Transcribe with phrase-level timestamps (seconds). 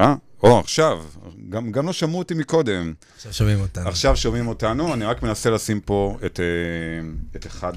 [0.00, 0.14] אה?
[0.42, 1.04] או, עכשיו.
[1.48, 2.94] גם, גם לא שמעו אותי מקודם.
[3.16, 3.88] עכשיו שומעים אותנו.
[3.88, 7.72] עכשיו שומעים אותנו, אני רק מנסה לשים פה את, אה, את אחד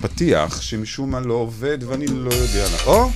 [0.00, 2.64] הפתיח, שמשום מה לא עובד ואני לא יודע...
[2.70, 2.84] לה...
[2.86, 3.08] או!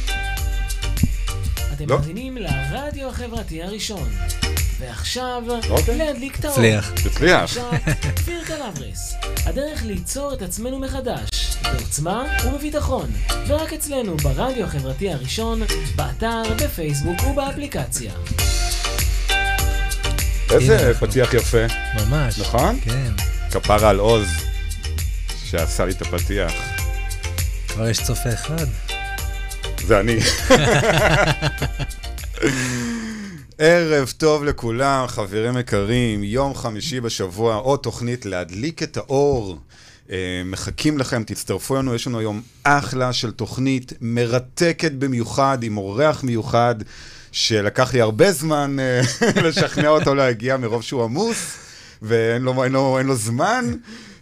[1.72, 1.98] אתם לא.
[1.98, 4.08] מאזינים לרדיו החברתי הראשון.
[4.78, 5.98] ועכשיו, אוקיי.
[5.98, 6.54] להדליק את האור.
[6.54, 6.92] הצליח.
[7.06, 7.42] הצליח.
[7.42, 7.70] עכשיו,
[8.16, 9.14] כפיר קלברס.
[9.46, 11.28] הדרך ליצור את עצמנו מחדש,
[11.62, 13.10] בעוצמה ובביטחון.
[13.46, 15.62] ורק אצלנו, ברדיו החברתי הראשון,
[15.96, 18.12] באתר, בפייסבוק ובאפליקציה.
[20.50, 20.94] איזה.
[21.00, 22.38] פתיח יפה, ממש.
[22.38, 22.80] נכון?
[22.84, 23.12] כן.
[23.50, 24.28] כפרה על עוז,
[25.44, 26.52] שעשה לי את הפתיח.
[27.68, 28.66] כבר יש צופה אחד.
[29.86, 30.18] זה אני.
[33.58, 39.58] ערב טוב לכולם, חברים יקרים, יום חמישי בשבוע, עוד תוכנית להדליק את האור.
[40.10, 46.24] אה, מחכים לכם, תצטרפו אלינו, יש לנו היום אחלה של תוכנית מרתקת במיוחד, עם אורח
[46.24, 46.74] מיוחד,
[47.32, 49.00] שלקח לי הרבה זמן אה,
[49.44, 51.56] לשכנע אותו להגיע מרוב שהוא עמוס,
[52.02, 53.64] ואין לו, אין לו, אין לו זמן.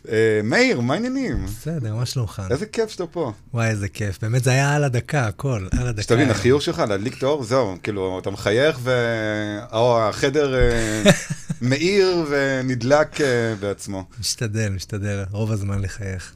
[0.09, 1.45] אה, מאיר, מה העניינים?
[1.47, 2.43] בסדר, מה שלומך?
[2.51, 3.33] איזה כיף שאתה פה.
[3.55, 4.19] וואי, איזה כיף.
[4.23, 6.03] באמת, זה היה על הדקה, הכל, על הדקה.
[6.03, 11.03] שתבין, החיוך שלך, להדליק את האור, זהו, כאילו, אתה מחייך והחדר אה,
[11.69, 14.05] מאיר ונדלק אה, בעצמו.
[14.21, 16.35] משתדל, משתדל, רוב הזמן לחייך.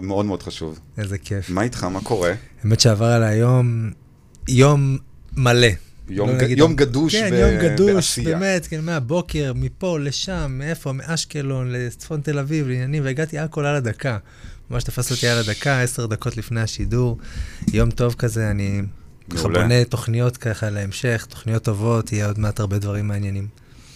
[0.00, 0.78] מאוד מאוד חשוב.
[0.98, 1.50] איזה כיף.
[1.50, 2.32] מה איתך, מה קורה?
[2.62, 3.90] האמת שעבר עליי יום,
[4.48, 4.98] יום
[5.36, 5.68] מלא.
[6.08, 8.38] יום לא ג- יום גדוש כן, ב- יום גדוש, בעשייה.
[8.38, 14.18] באמת, כן, מהבוקר, מפה, לשם, מאיפה, מאשקלון לצפון תל אביב, לעניינים, והגעתי הכל על הדקה.
[14.70, 17.18] ממש תפס אותי על הדקה, עשר דקות לפני השידור.
[17.72, 18.82] יום טוב כזה, אני
[19.30, 19.42] ככה.
[19.42, 23.46] בונה תוכניות ככה להמשך, תוכניות טובות, יהיה עוד מעט הרבה דברים מעניינים.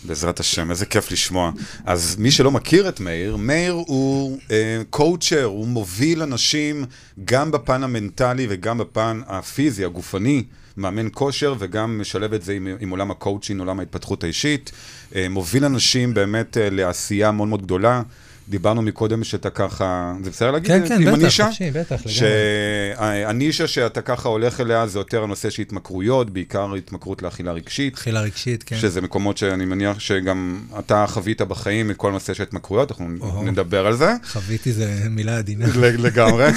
[0.05, 1.53] בעזרת השם, איזה כיף לשמוע.
[1.85, 6.85] אז מי שלא מכיר את מאיר, מאיר הוא אה, קואוצ'ר, הוא מוביל אנשים
[7.25, 10.45] גם בפן המנטלי וגם בפן הפיזי, הגופני,
[10.79, 14.73] מאמן כושר, וגם משלב את זה עם, עם עולם הקואוצ'ין, עולם ההתפתחות האישית.
[15.15, 18.03] אה, מוביל אנשים באמת אה, לעשייה מאוד מאוד גדולה.
[18.49, 20.71] דיברנו מקודם שאתה ככה, זה בסדר להגיד?
[20.71, 21.47] כן, כן, בטח, הנישה?
[21.47, 22.13] חופשי, בטח, לגמרי.
[22.13, 27.95] שהנישה שאתה ככה הולך אליה זה יותר הנושא של התמכרויות, בעיקר התמכרות לאכילה רגשית.
[27.95, 28.77] אכילה רגשית, כן.
[28.77, 33.43] שזה מקומות שאני מניח שגם אתה חווית בחיים מכל הנושא של התמכרויות, אנחנו או-הו.
[33.43, 35.67] נדבר על זה חוויתי זה מילה עדינה.
[35.99, 36.47] לגמרי.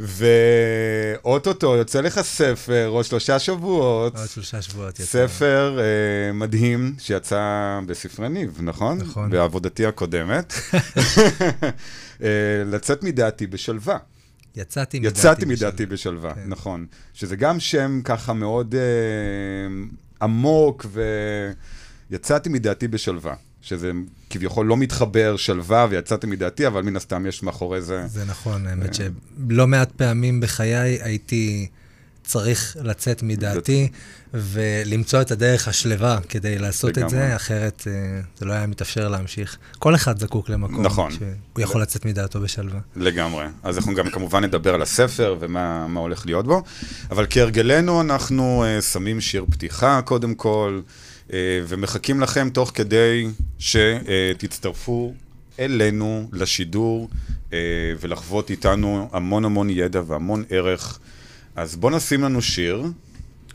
[0.00, 5.04] ואו-טו-טו יוצא לך ספר, עוד שלושה שבועות, עוד שלושה שבועות יצא.
[5.04, 7.40] ספר אה, מדהים שיצא
[7.86, 8.98] בספרי ניב, נכון?
[8.98, 9.30] נכון.
[9.30, 10.45] בעבודתי הקודמת.
[12.22, 12.28] אה,
[12.66, 13.98] לצאת מדעתי בשלווה.
[14.56, 15.18] יצאתי מדעתי.
[15.18, 15.68] יצאתי בשלב.
[15.68, 16.40] מדעתי בשלווה, כן.
[16.46, 16.86] נכון.
[17.14, 18.80] שזה גם שם ככה מאוד אה,
[20.22, 20.86] עמוק,
[22.10, 23.34] ויצאתי מדעתי בשלווה.
[23.62, 23.90] שזה
[24.30, 28.06] כביכול לא מתחבר שלווה ויצאתי מדעתי, אבל מן הסתם יש מאחורי זה...
[28.06, 29.06] זה נכון, האמת אה.
[29.48, 31.68] שלא מעט פעמים בחיי הייתי
[32.26, 33.88] צריך לצאת מדעתי
[34.34, 37.10] ולמצוא את הדרך השלווה כדי לעשות את.
[37.10, 39.56] זה, אחרת אה, זה לא היה מתאפשר להמשיך.
[39.78, 41.10] כל אחד זקוק למקום נכון.
[41.10, 41.28] שהוא
[41.58, 42.80] יכול לצאת מדעתו בשלווה.
[42.96, 43.44] לגמרי.
[43.62, 46.62] אז אנחנו גם כמובן נדבר על הספר ומה מה הולך להיות בו,
[47.10, 50.80] אבל כהרגלנו אנחנו uh, שמים שיר פתיחה קודם כל,
[51.28, 51.32] uh,
[51.68, 53.28] ומחכים לכם תוך כדי
[53.58, 55.14] שתצטרפו
[55.58, 57.08] אלינו לשידור
[58.00, 60.98] ולחוות איתנו המון המון ידע והמון ערך.
[61.56, 62.84] אז בואו נשים לנו שיר,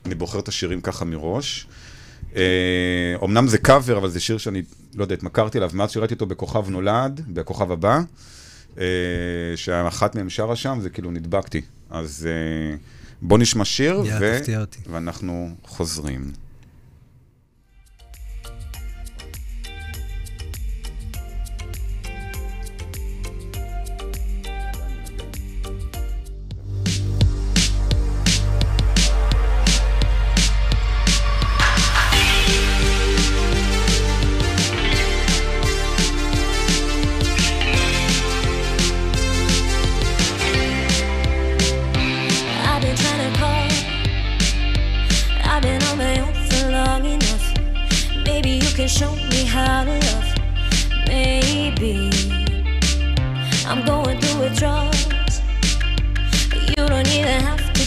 [0.06, 1.68] אני בוחר את השירים ככה מראש.
[2.36, 4.62] אה, אמנם זה קאבר, אבל זה שיר שאני,
[4.96, 8.02] לא יודע, התמכרתי אליו מאז שראיתי אותו בכוכב נולד, בכוכב הבא,
[8.78, 8.84] אה,
[9.56, 11.62] שאחת מהם שרה שם, זה כאילו נדבקתי.
[11.90, 12.78] אז אה,
[13.22, 14.02] בוא נשמע שיר,
[14.62, 14.80] אותי.
[14.92, 16.32] ואנחנו חוזרים.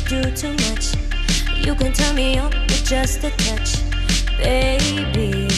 [0.08, 0.94] Do too much.
[1.64, 3.80] You can turn me on with just a touch,
[4.36, 5.48] baby.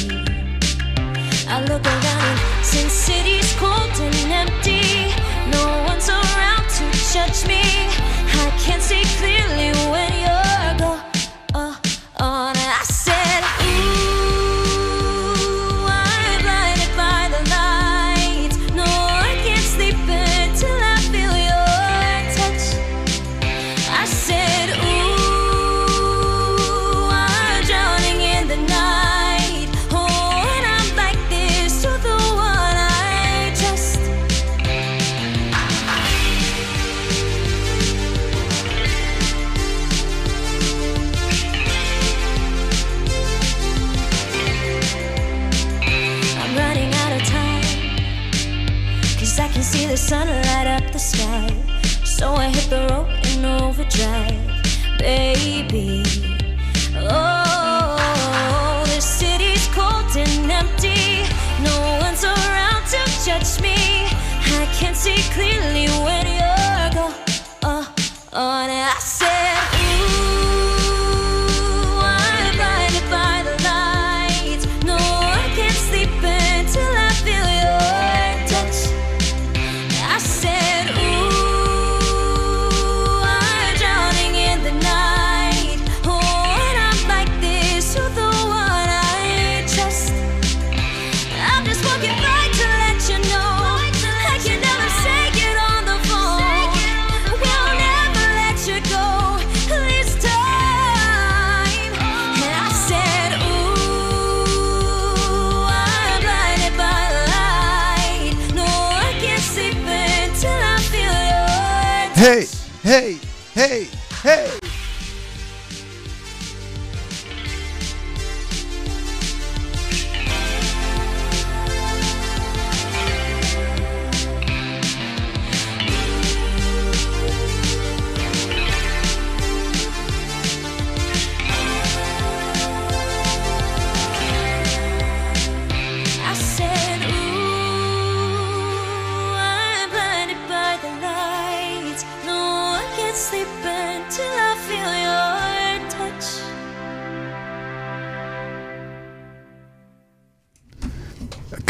[1.49, 5.13] I look around and since city's cold and empty,
[5.51, 7.63] no one's around to judge me.
[8.43, 10.26] I can't see clearly when you're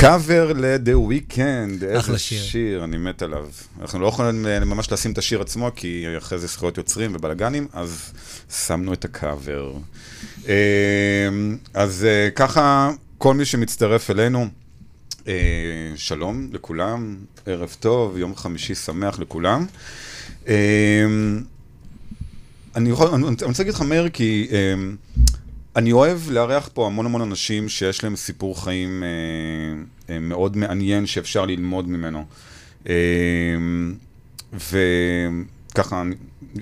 [0.07, 2.43] קאבר ל-The Weeknd, איזה שיר.
[2.43, 2.85] שיר.
[2.85, 3.47] אני מת עליו.
[3.81, 7.69] אנחנו לא יכולים אה, ממש לשים את השיר עצמו, כי אחרי זה זכויות יוצרים ובלאגנים,
[7.73, 8.13] אז
[8.67, 9.73] שמנו את הקאבר.
[10.49, 10.55] אה,
[11.75, 14.47] אז אה, ככה, כל מי שמצטרף אלינו,
[15.29, 15.33] אה,
[15.97, 17.17] שלום לכולם,
[17.47, 19.67] ערב טוב, יום חמישי שמח לכולם.
[20.49, 21.05] אה,
[22.77, 24.75] אני יכול, אני, אני רוצה להגיד לך, מאיר, כי אה,
[25.77, 31.47] אני אוהב לארח פה המון המון אנשים שיש להם סיפור חיים אה, מאוד מעניין שאפשר
[31.47, 32.25] ללמוד ממנו.
[32.89, 32.95] אה,
[35.73, 36.03] וככה,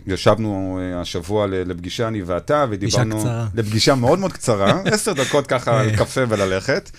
[0.06, 3.19] ישבנו אה, השבוע לפגישה, אני ואתה, ודיברנו...
[3.19, 3.46] קצרה.
[3.55, 6.91] לפגישה מאוד מאוד קצרה, עשר דקות ככה על קפה וללכת.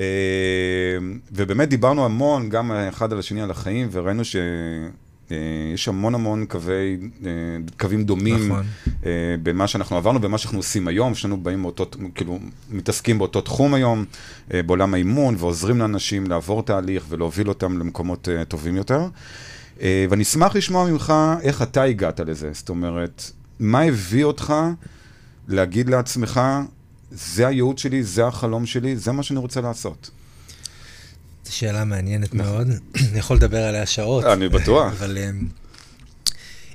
[0.00, 0.04] אה,
[1.32, 4.36] ובאמת דיברנו המון, גם אחד על השני על החיים, וראינו ש...
[5.30, 5.36] אה,
[5.74, 7.30] יש המון המון קווי, אה,
[7.78, 8.64] קווים דומים נכון.
[9.06, 9.10] אה,
[9.42, 12.38] במה שאנחנו עברנו ומה שאנחנו עושים היום, שנינו באים מאותו, כאילו,
[12.70, 14.04] מתעסקים באותו תחום היום,
[14.50, 19.08] בעולם האימון, ועוזרים לאנשים לעבור תהליך ולהוביל אותם למקומות טובים יותר.
[19.80, 21.12] ואני אשמח לשמוע ממך
[21.42, 23.30] איך אתה הגעת לזה, זאת אומרת,
[23.60, 24.54] מה הביא אותך
[25.48, 26.40] להגיד לעצמך,
[27.10, 30.10] זה הייעוד שלי, זה החלום שלי, זה מה שאני רוצה לעשות.
[31.44, 32.68] זו שאלה מעניינת מאוד.
[33.10, 34.24] אני יכול לדבר עליה שעות.
[34.24, 34.92] אני בטוח.
[34.98, 35.48] אבל אמ,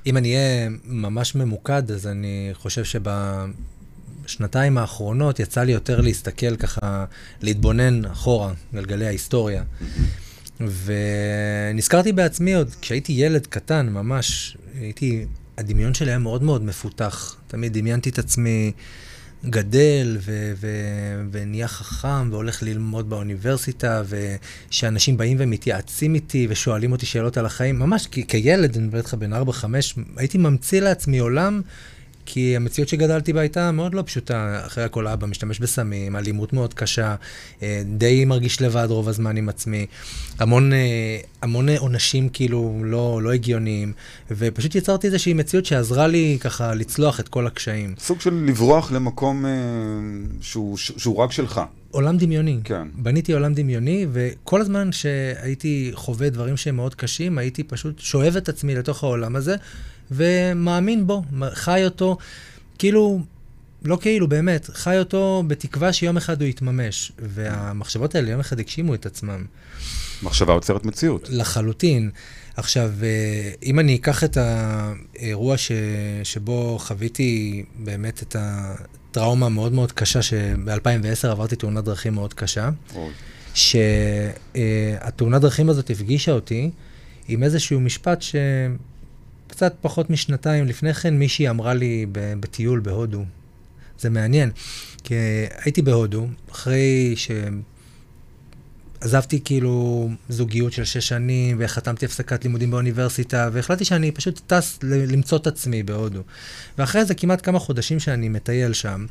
[0.06, 2.82] אם אני אהיה ממש ממוקד, אז אני חושב
[4.24, 7.04] שבשנתיים האחרונות יצא לי יותר להסתכל ככה,
[7.40, 9.62] להתבונן אחורה, גלגלי ההיסטוריה.
[10.60, 15.26] ונזכרתי בעצמי עוד, כשהייתי ילד קטן, ממש, הייתי,
[15.58, 17.36] הדמיון שלי היה מאוד מאוד מפותח.
[17.46, 18.72] תמיד דמיינתי את עצמי
[19.44, 27.36] גדל ו- ו- ונהיה חכם והולך ללמוד באוניברסיטה, ושאנשים באים ומתייעצים איתי ושואלים אותי שאלות
[27.36, 27.78] על החיים.
[27.78, 29.36] ממש כי, כילד, אני מדבר איתך בן 4-5,
[30.16, 31.60] הייתי ממציא לעצמי עולם.
[32.26, 34.62] כי המציאות שגדלתי בה הייתה מאוד לא פשוטה.
[34.66, 37.14] אחרי הכל אבא משתמש בסמים, אלימות מאוד קשה,
[37.62, 39.86] אה, די מרגיש לבד רוב הזמן עם עצמי.
[40.38, 43.92] המון, אה, המון עונשים כאילו לא, לא הגיוניים,
[44.30, 47.94] ופשוט יצרתי איזושהי מציאות שעזרה לי ככה לצלוח את כל הקשיים.
[47.98, 49.50] סוג של לברוח למקום אה,
[50.40, 51.60] שהוא, שהוא רק שלך.
[51.90, 52.58] עולם דמיוני.
[52.64, 52.88] כן.
[52.94, 58.48] בניתי עולם דמיוני, וכל הזמן שהייתי חווה דברים שהם מאוד קשים, הייתי פשוט שואב את
[58.48, 59.56] עצמי לתוך העולם הזה,
[60.10, 62.16] ומאמין בו, חי אותו,
[62.78, 63.20] כאילו,
[63.84, 67.12] לא כאילו, באמת, חי אותו בתקווה שיום אחד הוא יתממש.
[67.18, 69.44] והמחשבות האלה יום אחד הגשימו את עצמם.
[70.22, 71.28] מחשבה יוצרת מציאות.
[71.30, 72.10] לחלוטין.
[72.56, 75.72] עכשיו, אה, אם אני אקח את האירוע ש...
[76.24, 83.12] שבו חוויתי באמת את הטראומה המאוד מאוד קשה, שב-2010 עברתי תאונת דרכים מאוד קשה, אוי.
[83.54, 86.70] שהתאונת דרכים הזאת הפגישה אותי
[87.28, 88.22] עם איזשהו משפט
[89.50, 93.24] שקצת פחות משנתיים לפני כן מישהי אמרה לי בטיול בהודו.
[93.98, 94.50] זה מעניין,
[95.04, 95.14] כי
[95.64, 97.30] הייתי בהודו, אחרי ש...
[99.00, 105.38] עזבתי כאילו זוגיות של שש שנים, וחתמתי הפסקת לימודים באוניברסיטה, והחלטתי שאני פשוט טס למצוא
[105.38, 106.22] את עצמי בהודו.
[106.78, 109.06] ואחרי זה כמעט כמה חודשים שאני מטייל שם,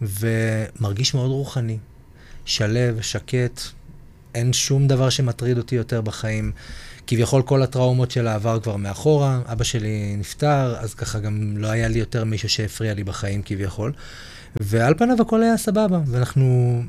[0.00, 1.78] ומרגיש מאוד רוחני,
[2.44, 3.60] שלו, שקט,
[4.34, 6.52] אין שום דבר שמטריד אותי יותר בחיים.
[7.12, 11.88] כביכול כל הטראומות של העבר כבר מאחורה, אבא שלי נפטר, אז ככה גם לא היה
[11.88, 13.92] לי יותר מישהו שהפריע לי בחיים כביכול.
[14.60, 16.82] ועל פניו הכל היה סבבה, ואנחנו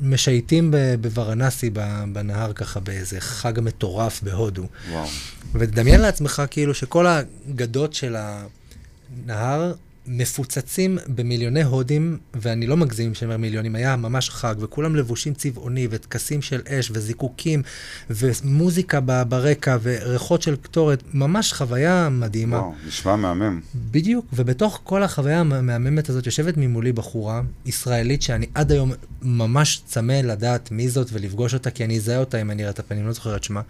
[0.00, 1.70] משייטים בוורנסי,
[2.12, 4.66] בנהר ככה, באיזה חג מטורף בהודו.
[4.90, 5.08] וואו.
[5.54, 9.72] ותדמיין לעצמך כאילו שכל הגדות של הנהר
[10.06, 15.88] מפוצצים במיליוני הודים, ואני לא מגזים שאני אומר מיליונים, היה ממש חג, וכולם לבושים צבעוני,
[15.90, 17.62] וטקסים של אש, וזיקוקים,
[18.10, 22.58] ומוזיקה ברקע, וריחות של קטורת, ממש חוויה מדהימה.
[22.58, 23.60] וואו, נשמע מהמם.
[23.74, 28.92] בדיוק, ובתוך כל החוויה המהממת הזאת יושבת ממולי בחורה ישראלית שאני עד היום
[29.22, 32.78] ממש צמא לדעת מי זאת ולפגוש אותה, כי אני אזהה אותה אם אני אראה את
[32.78, 33.60] הפנים, לא זוכר את שמה.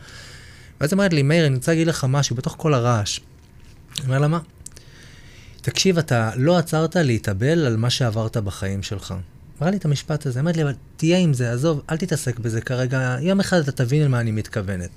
[0.81, 3.21] ואז היא אומרת לי, מאיר, אני רוצה להגיד לך משהו בתוך כל הרעש.
[3.99, 4.39] אני אומר לה, מה?
[5.63, 9.15] תקשיב, אתה לא עצרת להתאבל על מה שעברת בחיים שלך.
[9.59, 12.61] אמרה לי את המשפט הזה, אמרתי לי, אבל תהיה עם זה, עזוב, אל תתעסק בזה
[12.61, 14.91] כרגע, יום אחד אתה תבין למה אני מתכוונת.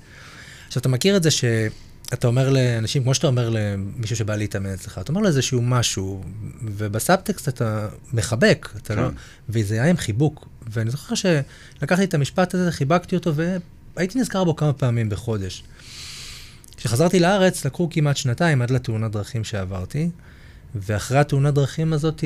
[0.66, 4.98] עכשיו, אתה מכיר את זה שאתה אומר לאנשים, כמו שאתה אומר למישהו שבא להתאמן אצלך,
[4.98, 6.22] אתה אומר לו איזשהו משהו,
[6.62, 9.02] ובסאבטקסט אתה מחבק, אתה כן.
[9.02, 9.08] לא...
[9.48, 10.48] וזה היה עם חיבוק.
[10.70, 13.32] ואני זוכר שלקחתי את המשפט הזה, חיבקתי אותו,
[13.96, 15.64] והייתי נזכר בו כמה פעמים בחודש.
[16.76, 20.10] כשחזרתי לארץ, לקחו כמעט שנתיים עד לתאונת דרכים שעברתי,
[20.80, 22.24] ואחרי התאונת דרכים הזאת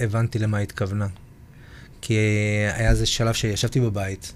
[0.00, 1.06] הבנתי למה היא התכוונה.
[2.00, 2.14] כי
[2.74, 4.34] היה איזה שלב שישבתי בבית,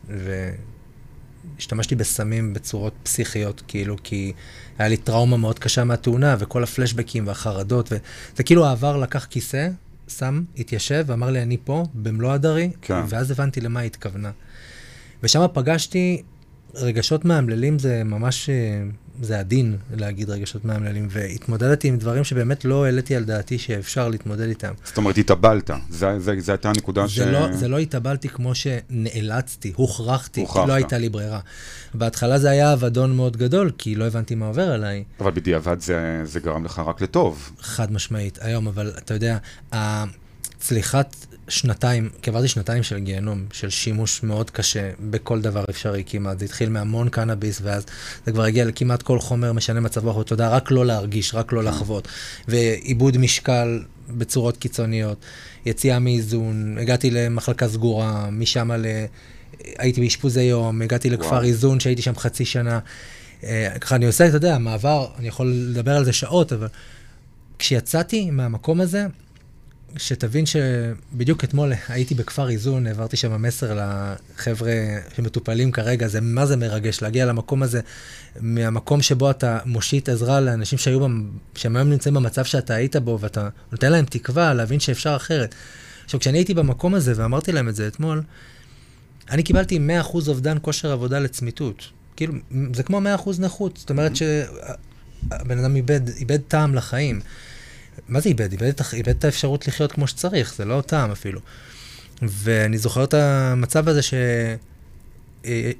[1.56, 4.32] והשתמשתי בסמים בצורות פסיכיות, כאילו, כי
[4.78, 9.68] היה לי טראומה מאוד קשה מהתאונה, וכל הפלשבקים והחרדות, וזה כאילו העבר לקח כיסא,
[10.08, 13.02] שם, התיישב, ואמר לי, אני פה, במלוא הדרי, כן.
[13.08, 14.30] ואז הבנתי למה היא התכוונה.
[15.22, 16.22] ושם פגשתי
[16.74, 18.82] רגשות מאמללים, זה ממש, אה,
[19.20, 24.48] זה עדין להגיד רגשות מאמללים, והתמודדתי עם דברים שבאמת לא העליתי על דעתי שאפשר להתמודד
[24.48, 24.72] איתם.
[24.84, 25.70] זאת אומרת, התאבלת.
[25.90, 26.06] זו
[26.48, 27.18] הייתה הנקודה ש...
[27.18, 30.68] לא, זה לא התאבלתי כמו שנאלצתי, הוכרחתי, כי הוכרחת.
[30.68, 31.40] לא הייתה לי ברירה.
[31.94, 36.20] בהתחלה זה היה אבדון מאוד גדול, כי לא הבנתי מה עובר עליי, אבל בדיעבד זה,
[36.24, 37.50] זה גרם לך רק לטוב.
[37.60, 39.38] חד משמעית, היום, אבל אתה יודע,
[39.72, 41.16] הצליחת
[41.50, 46.38] שנתיים, כי עברתי שנתיים של גיהנום, של שימוש מאוד קשה בכל דבר אפשרי כמעט.
[46.38, 47.86] זה התחיל מהמון קנאביס, ואז
[48.26, 51.64] זה כבר הגיע לכמעט כל חומר משנה מצב רוח ותודעה, רק לא להרגיש, רק לא
[51.64, 52.08] לחוות.
[52.48, 55.18] ועיבוד משקל בצורות קיצוניות,
[55.66, 58.86] יציאה מאיזון, הגעתי למחלקה סגורה, משם ל...
[59.78, 61.42] הייתי באשפוזי יום, הגעתי לכפר וואו.
[61.42, 62.78] איזון שהייתי שם חצי שנה.
[63.44, 66.68] אה, ככה אני עושה, אתה יודע, מעבר, אני יכול לדבר על זה שעות, אבל
[67.58, 69.06] כשיצאתי מהמקום הזה,
[69.96, 74.72] שתבין שבדיוק אתמול הייתי בכפר איזון, העברתי שם מסר לחבר'ה
[75.16, 77.80] שמטופלים כרגע, זה מה זה מרגש להגיע למקום הזה,
[78.40, 81.06] מהמקום שבו אתה מושיט עזרה לאנשים שהיו,
[81.54, 85.54] שהם היום נמצאים במצב שאתה היית בו, ואתה נותן להם תקווה להבין שאפשר אחרת.
[86.04, 88.22] עכשיו, כשאני הייתי במקום הזה, ואמרתי להם את זה אתמול,
[89.30, 91.84] אני קיבלתי 100% אובדן כושר עבודה לצמיתות.
[92.16, 92.34] כאילו,
[92.74, 93.76] זה כמו 100% נכות.
[93.76, 97.20] זאת אומרת שהבן אדם איבד, איבד טעם לחיים.
[98.08, 98.52] מה זה איבד?
[98.52, 101.40] איבד את, איבד את האפשרות לחיות כמו שצריך, זה לא טעם אפילו.
[102.22, 104.14] ואני זוכר את המצב הזה ש...
[105.44, 105.70] אה,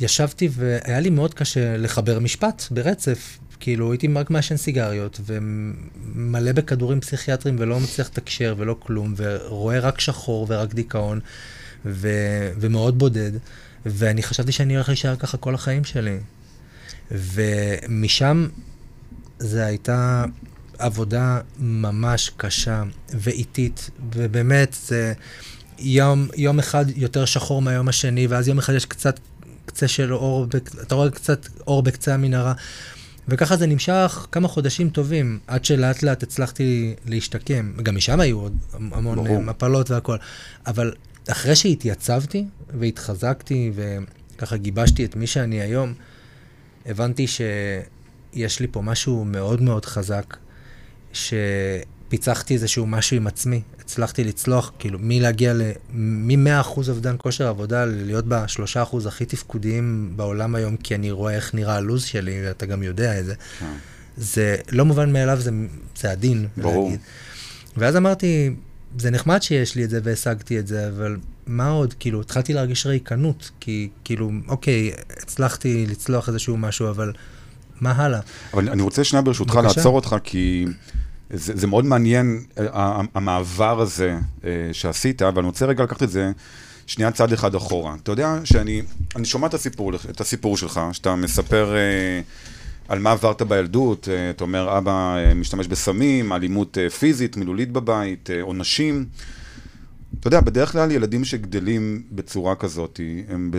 [0.00, 3.38] ישבתי והיה לי מאוד קשה לחבר משפט ברצף.
[3.60, 10.00] כאילו, הייתי רק מעשן סיגריות, ומלא בכדורים פסיכיאטריים, ולא מצליח לתקשר ולא כלום, ורואה רק
[10.00, 11.20] שחור ורק דיכאון,
[11.84, 12.08] ו...
[12.60, 13.32] ומאוד בודד,
[13.86, 16.18] ואני חשבתי שאני הולך להישאר ככה כל החיים שלי.
[17.10, 18.48] ומשם
[19.38, 20.24] זו הייתה
[20.80, 25.12] עבודה ממש קשה ואיטית, ובאמת, זה
[25.78, 29.20] יום, יום אחד יותר שחור מהיום השני, ואז יום אחד יש קצת
[29.66, 30.46] קצה של אור,
[30.82, 32.52] אתה רואה קצת אור בקצה המנהרה.
[33.28, 37.72] וככה זה נמשך כמה חודשים טובים, עד שלאט לאט הצלחתי להשתקם.
[37.82, 39.42] גם משם היו עוד המון ברור.
[39.42, 40.16] מפלות והכל.
[40.66, 40.92] אבל
[41.28, 42.44] אחרי שהתייצבתי
[42.78, 45.94] והתחזקתי וככה גיבשתי את מי שאני היום,
[46.86, 50.36] הבנתי שיש לי פה משהו מאוד מאוד חזק,
[51.12, 53.60] שפיצחתי איזשהו משהו עם עצמי.
[53.80, 55.62] הצלחתי לצלוח, כאילו, מלהגיע ל...
[55.92, 61.76] מ-100% אובדן כושר עבודה, להיות ב-3% הכי תפקודיים בעולם היום, כי אני רואה איך נראה
[61.76, 63.34] הלו"ז שלי, ואתה גם יודע את זה.
[63.58, 63.66] כן.
[64.16, 65.50] זה לא מובן מאליו, זה,
[65.96, 66.46] זה עדין.
[66.56, 66.84] ברור.
[66.84, 67.00] להגיד.
[67.76, 68.54] ואז אמרתי,
[68.98, 71.94] זה נחמד שיש לי את זה והשגתי את זה, אבל מה עוד?
[71.98, 77.12] כאילו, התחלתי להרגיש ריקנות, כי כאילו, אוקיי, הצלחתי לצלוח איזשהו משהו, אבל
[77.80, 78.20] מה הלאה?
[78.54, 79.78] אבל אני רוצה שנייה ברשותך בבקשה.
[79.78, 80.66] לעצור אותך, כי
[81.30, 86.10] זה, זה מאוד מעניין, אה, המעבר הזה אה, שעשית, אבל אני רוצה רגע לקחת את
[86.10, 86.32] זה
[86.86, 87.94] שנייה צעד אחד אחורה.
[88.02, 88.82] אתה יודע שאני
[89.16, 92.20] אני שומע את הסיפור, את הסיפור שלך, שאתה מספר אה,
[92.90, 97.72] על מה עברת בילדות, אה, אתה אומר, אבא אה, משתמש בסמים, אלימות אה, פיזית, מילולית
[97.72, 99.06] בבית, עונשים.
[100.20, 103.50] אתה יודע, בדרך כלל ילדים שגדלים בצורה כזאת, הם.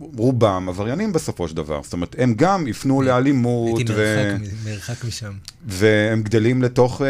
[0.00, 1.80] רובם עבריינים בסופו של דבר.
[1.82, 3.96] זאת אומרת, הם גם יפנו לאלימות, הייתי ו...
[3.96, 5.32] מרחק, מ- מרחק משם.
[5.66, 7.06] והם גדלים לתוך אה,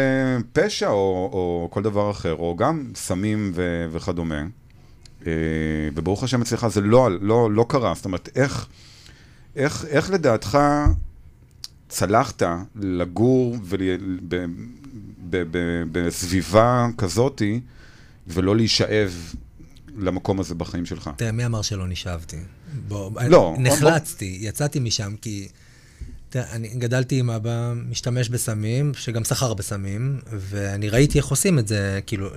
[0.53, 4.43] פשע או, או כל דבר אחר, או גם סמים ו, וכדומה.
[5.27, 5.31] אה,
[5.95, 7.93] וברוך השם אצלך זה לא, לא, לא קרה.
[7.95, 8.67] זאת אומרת, איך,
[9.55, 10.57] איך, איך לדעתך
[11.89, 12.43] צלחת
[12.75, 13.79] לגור ול,
[14.27, 14.45] ב,
[15.29, 17.59] ב, ב, בסביבה כזאתי
[18.27, 19.33] ולא להישאב
[19.97, 21.09] למקום הזה בחיים שלך?
[21.15, 22.37] תראה, מי אמר שלא נשאבתי?
[22.87, 25.47] בוא, לא, נחלצתי, יצאתי משם כי...
[26.29, 31.67] תראה, אני גדלתי עם אבא משתמש בסמים, שגם סחר בסמים, ואני ראיתי איך עושים את
[31.67, 32.29] זה, כאילו,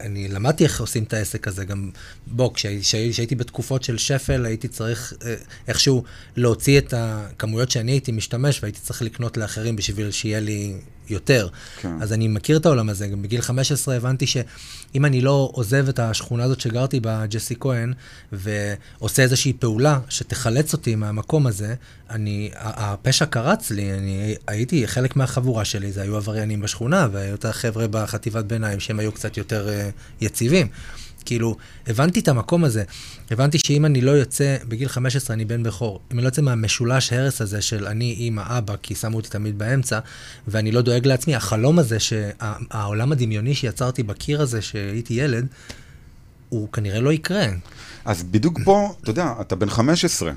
[0.00, 1.90] אני- למדתי איך עושים את העסק הזה, גם,
[2.26, 5.34] בוא, כשהי- כשהי- כשהייתי בתקופות של שפל, הייתי צריך אה,
[5.68, 6.04] איכשהו
[6.36, 10.74] להוציא את הכמויות שאני הייתי משתמש, והייתי צריך לקנות לאחרים בשביל שיהיה לי
[11.08, 11.48] יותר.
[11.80, 12.02] כן.
[12.02, 15.98] אז אני מכיר את העולם הזה, גם בגיל 15 הבנתי שאם אני לא עוזב את
[15.98, 17.92] השכונה הזאת שגרתי בה, ג'סי כהן,
[18.32, 21.74] ועושה איזושהי פעולה שתחלץ אותי מהמקום הזה,
[22.10, 27.44] אני, הפשע קרץ לי, אני הייתי, חלק מהחבורה שלי, זה היו עבריינים בשכונה, והיו את
[27.44, 30.66] החבר'ה בחטיבת ביניים שהם היו קצת יותר uh, יציבים.
[31.24, 32.84] כאילו, הבנתי את המקום הזה.
[33.30, 37.12] הבנתי שאם אני לא יוצא, בגיל 15 אני בן בכור, אם אני לא יוצא מהמשולש
[37.12, 39.98] הרס הזה של אני, אימא, אבא, כי שמו אותי תמיד באמצע,
[40.48, 45.46] ואני לא דואג לעצמי, החלום הזה, שהעולם הדמיוני שיצרתי בקיר הזה, שהייתי ילד,
[46.48, 47.46] הוא כנראה לא יקרה.
[48.04, 50.32] אז בדיוק פה, אתה יודע, אתה בן 15.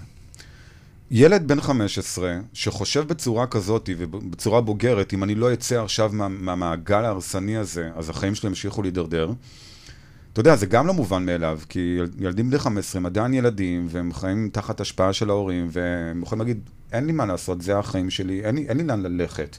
[1.11, 7.05] ילד בן 15 שחושב בצורה כזאת ובצורה בוגרת, אם אני לא אצא עכשיו מה, מהמעגל
[7.05, 9.31] ההרסני הזה, אז החיים שלי ימשיכו להידרדר.
[10.37, 13.87] אתה יודע, זה גם לא מובן מאליו, כי יל- ילדים בני 15 הם עדיין ילדים,
[13.89, 16.59] והם חיים תחת השפעה של ההורים, והם יכולים להגיד,
[16.91, 19.57] אין לי מה לעשות, זה החיים שלי, אין לי, אין לי לאן ללכת.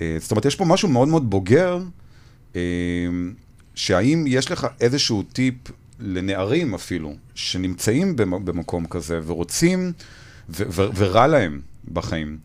[0.00, 1.82] אה, זאת אומרת, יש פה משהו מאוד מאוד בוגר,
[2.56, 2.60] אה,
[3.74, 5.54] שהאם יש לך איזשהו טיפ
[6.00, 9.92] לנערים אפילו, שנמצאים במ- במקום כזה ורוצים,
[10.74, 11.60] ורע להם
[11.92, 12.38] בחיים,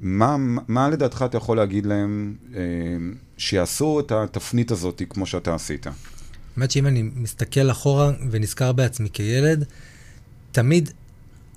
[0.00, 0.36] מה,
[0.68, 2.60] מה לדעתך אתה יכול להגיד להם אה,
[3.38, 5.86] שיעשו את התפנית הזאת כמו שאתה עשית?
[6.56, 9.64] האמת שאם אני מסתכל אחורה ונזכר בעצמי כילד,
[10.52, 10.90] תמיד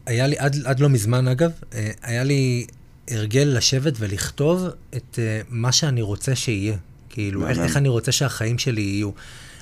[0.05, 2.67] היה לי, עד, עד לא מזמן אגב, אה, היה לי
[3.07, 6.77] הרגל לשבת ולכתוב את אה, מה שאני רוצה שיהיה.
[7.09, 7.59] כאילו, איך.
[7.59, 9.09] איך אני רוצה שהחיים שלי יהיו.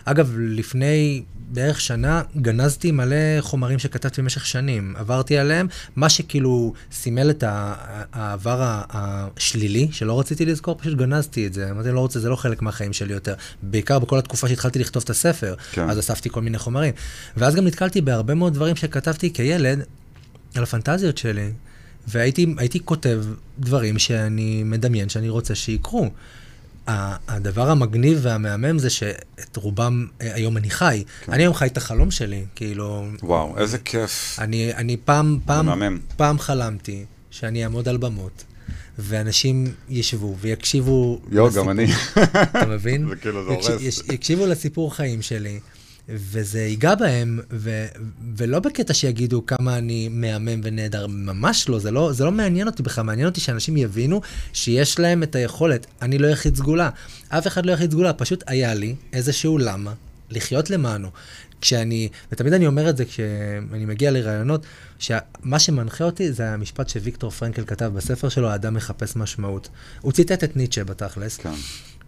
[0.05, 4.93] אגב, לפני בערך שנה גנזתי מלא חומרים שכתבתי במשך שנים.
[4.97, 7.43] עברתי עליהם, מה שכאילו סימל את
[8.13, 11.71] העבר השלילי, שלא רציתי לזכור, פשוט גנזתי את זה.
[11.71, 13.33] אמרתי, לא רוצה, זה לא חלק מהחיים שלי יותר.
[13.61, 15.89] בעיקר בכל התקופה שהתחלתי לכתוב את הספר, כן.
[15.89, 16.93] אז אספתי כל מיני חומרים.
[17.37, 19.79] ואז גם נתקלתי בהרבה מאוד דברים שכתבתי כילד
[20.55, 21.51] על הפנטזיות שלי.
[22.07, 23.23] והייתי הייתי כותב
[23.59, 26.09] דברים שאני מדמיין שאני רוצה שיקרו.
[26.87, 31.03] הדבר המגניב והמהמם זה שאת רובם אה, היום אני חי.
[31.25, 31.31] כן.
[31.31, 33.05] אני היום חי את החלום שלי, כאילו...
[33.23, 34.35] וואו, איזה כיף.
[34.39, 35.99] אני, אני פעם, פעם, מהמם.
[36.17, 38.43] פעם חלמתי שאני אעמוד על במות,
[38.99, 41.85] ואנשים ישבו ויקשיבו יו, גם אני.
[42.41, 43.07] אתה מבין?
[43.09, 44.01] זה כאילו, זה הורס.
[44.13, 45.59] יקשיבו לסיפור חיים שלי,
[46.09, 47.85] וזה ייגע בהם, ו,
[48.37, 52.83] ולא בקטע שיגידו כמה אני מהמם ונהדר, ממש לא, זה לא, זה לא מעניין אותי
[52.83, 54.21] בכלל, מעניין אותי שאנשים יבינו
[54.53, 55.87] שיש להם את היכולת.
[56.01, 56.89] אני לא יחיד סגולה,
[57.29, 59.93] אף אחד לא יחיד סגולה, פשוט היה לי איזשהו למה
[60.29, 61.09] לחיות למענו.
[61.61, 64.65] כשאני, ותמיד אני אומר את זה כשאני מגיע לראיונות,
[64.99, 69.69] שמה שמנחה אותי זה המשפט שוויקטור פרנקל כתב בספר שלו, האדם מחפש משמעות.
[70.01, 71.37] הוא ציטט את ניטשה בתכלס.
[71.37, 71.49] כן.
[71.49, 71.57] הוא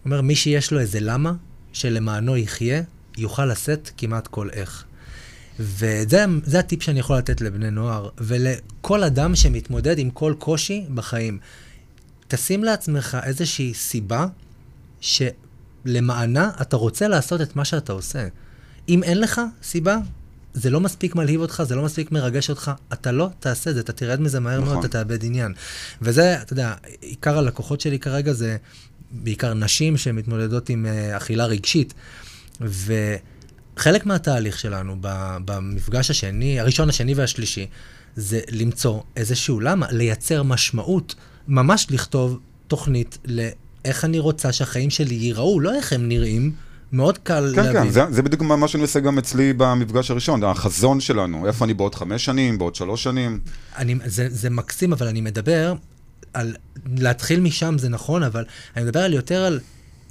[0.05, 1.33] אומר, מי שיש לו איזה למה,
[1.73, 2.81] שלמענו יחיה,
[3.17, 4.83] יוכל לשאת כמעט כל איך.
[5.59, 11.39] וזה זה הטיפ שאני יכול לתת לבני נוער, ולכל אדם שמתמודד עם כל קושי בחיים.
[12.27, 14.25] תשים לעצמך איזושהי סיבה
[14.99, 18.27] שלמענה אתה רוצה לעשות את מה שאתה עושה.
[18.89, 19.97] אם אין לך סיבה,
[20.53, 23.81] זה לא מספיק מלהיב אותך, זה לא מספיק מרגש אותך, אתה לא תעשה את זה,
[23.81, 24.73] אתה תרד מזה מהר נכון.
[24.73, 25.53] מאוד, אתה תאבד עניין.
[26.01, 28.57] וזה, אתה יודע, עיקר הלקוחות שלי כרגע זה
[29.11, 31.93] בעיקר נשים שמתמודדות עם uh, אכילה רגשית.
[32.61, 34.95] וחלק מהתהליך שלנו
[35.45, 37.67] במפגש השני, הראשון, השני והשלישי,
[38.15, 41.15] זה למצוא איזשהו למה, לייצר משמעות,
[41.47, 46.51] ממש לכתוב תוכנית לאיך אני רוצה שהחיים שלי ייראו, לא איך הם נראים,
[46.91, 47.83] מאוד קל כן, להבין.
[47.83, 51.73] כן, זה, זה בדיוק מה שאני עושה גם אצלי במפגש הראשון, החזון שלנו, איפה אני
[51.73, 53.39] בעוד חמש שנים, בעוד שלוש שנים.
[53.77, 55.73] אני, זה, זה מקסים, אבל אני מדבר
[56.33, 56.55] על...
[56.95, 59.59] להתחיל משם זה נכון, אבל אני מדבר על יותר על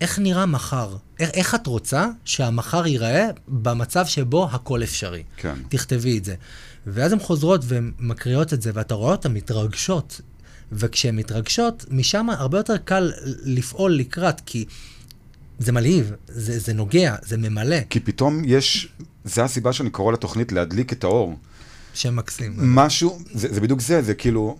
[0.00, 0.96] איך נראה מחר.
[1.20, 5.22] איך, איך את רוצה שהמחר ייראה במצב שבו הכל אפשרי.
[5.36, 5.54] כן.
[5.68, 6.34] תכתבי את זה.
[6.86, 10.20] ואז הן חוזרות ומקריאות את זה, ואתה רואה אותן מתרגשות.
[10.72, 13.12] וכשהן מתרגשות, משם הרבה יותר קל
[13.44, 14.64] לפעול לקראת, כי
[15.58, 17.76] זה מלהיב, זה, זה נוגע, זה ממלא.
[17.90, 18.88] כי פתאום יש,
[19.24, 21.38] זה הסיבה שאני קורא לתוכנית להדליק את האור.
[21.94, 22.52] שם מקסים.
[22.56, 24.58] משהו, זה, זה בדיוק זה, זה כאילו,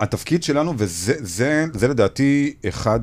[0.00, 3.00] התפקיד שלנו, וזה זה, זה לדעתי אחד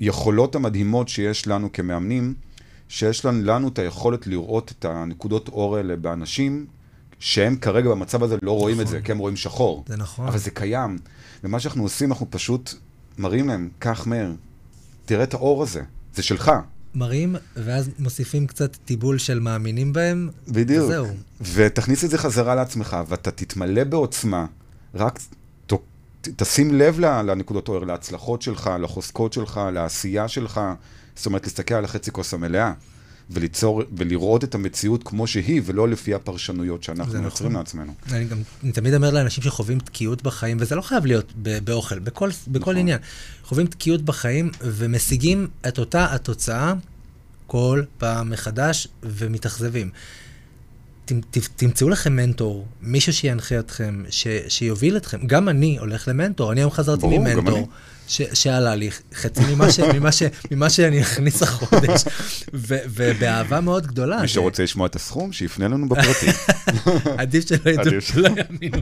[0.00, 2.34] היכולות המדהימות שיש לנו כמאמנים,
[2.88, 6.66] שיש לנו, לנו את היכולת לראות את הנקודות אור האלה באנשים,
[7.18, 9.84] שהם כרגע במצב הזה לא רואים את זה, כי הם רואים שחור.
[9.88, 10.28] זה נכון.
[10.28, 10.98] אבל זה קיים.
[11.44, 12.74] ומה שאנחנו עושים, אנחנו פשוט
[13.18, 14.32] מראים להם, קח מאיר,
[15.04, 15.82] תראה את האור הזה,
[16.14, 16.52] זה שלך.
[16.94, 20.28] מראים, ואז מוסיפים קצת טיבול של מאמינים בהם.
[20.48, 20.84] בדיוק.
[20.84, 21.06] וזהו.
[21.40, 24.46] ותכניס את זה חזרה לעצמך, ואתה תתמלא בעוצמה,
[24.94, 25.18] רק
[26.36, 30.60] תשים לב לנקודות אור, להצלחות שלך, לחוזקות שלך, לעשייה שלך,
[31.16, 32.72] זאת אומרת, להסתכל על החצי כוס המלאה,
[33.30, 37.24] וליצור, ולראות את המציאות כמו שהיא, ולא לפי הפרשנויות שאנחנו נכון.
[37.24, 37.94] יוצרים לעצמנו.
[38.12, 41.98] אני גם אני תמיד אומר לאנשים שחווים תקיעות בחיים, וזה לא חייב להיות ב- באוכל,
[41.98, 42.76] בכל, בכל נכון.
[42.76, 42.98] עניין.
[43.44, 46.74] חווים תקיעות בחיים ומשיגים את אותה התוצאה
[47.46, 49.90] כל פעם מחדש ומתאכזבים.
[51.56, 55.26] תמצאו לכם מנטור, מישהו שינחה אתכם, ש, שיוביל אתכם.
[55.26, 57.18] גם אני הולך למנטור, אני היום חזרתי ברור.
[57.18, 57.68] ממנטור.
[58.08, 62.04] ש, שעלה לי חצי ממה, ש, ממה, ש, ממה שאני אכניס החודש,
[62.54, 64.20] ו, ובאהבה מאוד גדולה.
[64.20, 66.26] מי שרוצה לשמוע את הסכום, שיפנה לנו בפרטי.
[67.18, 68.00] עדיף שלא ידעו.
[68.00, 68.78] שלא יאמינו.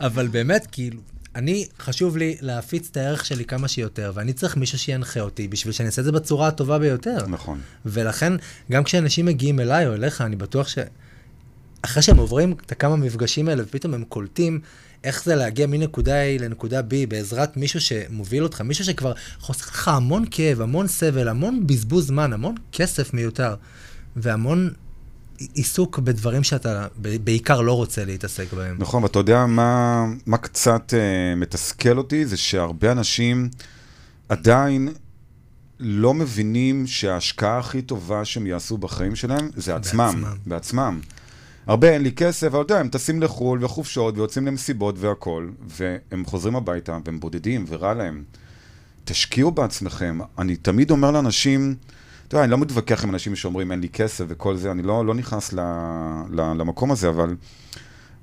[0.00, 1.00] אבל באמת, כאילו,
[1.34, 5.72] אני, חשוב לי להפיץ את הערך שלי כמה שיותר, ואני צריך מישהו שינחה אותי בשביל
[5.72, 7.26] שאני אעשה את זה בצורה הטובה ביותר.
[7.28, 7.60] נכון.
[7.86, 8.32] ולכן,
[8.70, 10.78] גם כשאנשים מגיעים אליי או אליך, אני בטוח ש...
[11.86, 14.60] אחרי שהם עוברים את הכמה מפגשים האלה, ופתאום הם קולטים
[15.04, 19.88] איך זה להגיע מנקודה A לנקודה B בעזרת מישהו שמוביל אותך, מישהו שכבר חוסך לך
[19.88, 23.54] המון כאב, המון סבל, המון בזבוז זמן, המון כסף מיותר,
[24.16, 24.70] והמון
[25.54, 26.86] עיסוק בדברים שאתה
[27.24, 28.76] בעיקר לא רוצה להתעסק בהם.
[28.78, 32.26] נכון, ואתה יודע מה, מה קצת אה, מתסכל אותי?
[32.26, 33.48] זה שהרבה אנשים
[34.28, 34.88] עדיין
[35.80, 40.14] לא מבינים שההשקעה הכי טובה שהם יעשו בחיים שלהם זה עצמם.
[40.14, 40.36] בעצמם.
[40.46, 41.00] בעצמם.
[41.66, 46.24] הרבה אין לי כסף, אבל אתה יודע, הם טסים לחו"ל וחופשות ויוצאים למסיבות והכול, והם
[46.24, 48.24] חוזרים הביתה והם בודדים ורע להם.
[49.04, 50.18] תשקיעו בעצמכם.
[50.38, 51.74] אני תמיד אומר לאנשים,
[52.28, 55.06] אתה יודע, אני לא מתווכח עם אנשים שאומרים אין לי כסף וכל זה, אני לא,
[55.06, 55.60] לא נכנס ל,
[56.30, 57.36] ל, למקום הזה, אבל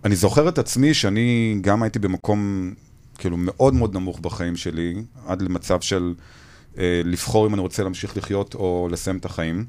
[0.05, 2.73] אני זוכר את עצמי שאני גם הייתי במקום
[3.17, 6.13] כאילו מאוד מאוד נמוך בחיים שלי, עד למצב של
[6.77, 9.65] אה, לבחור אם אני רוצה להמשיך לחיות או לסיים את החיים.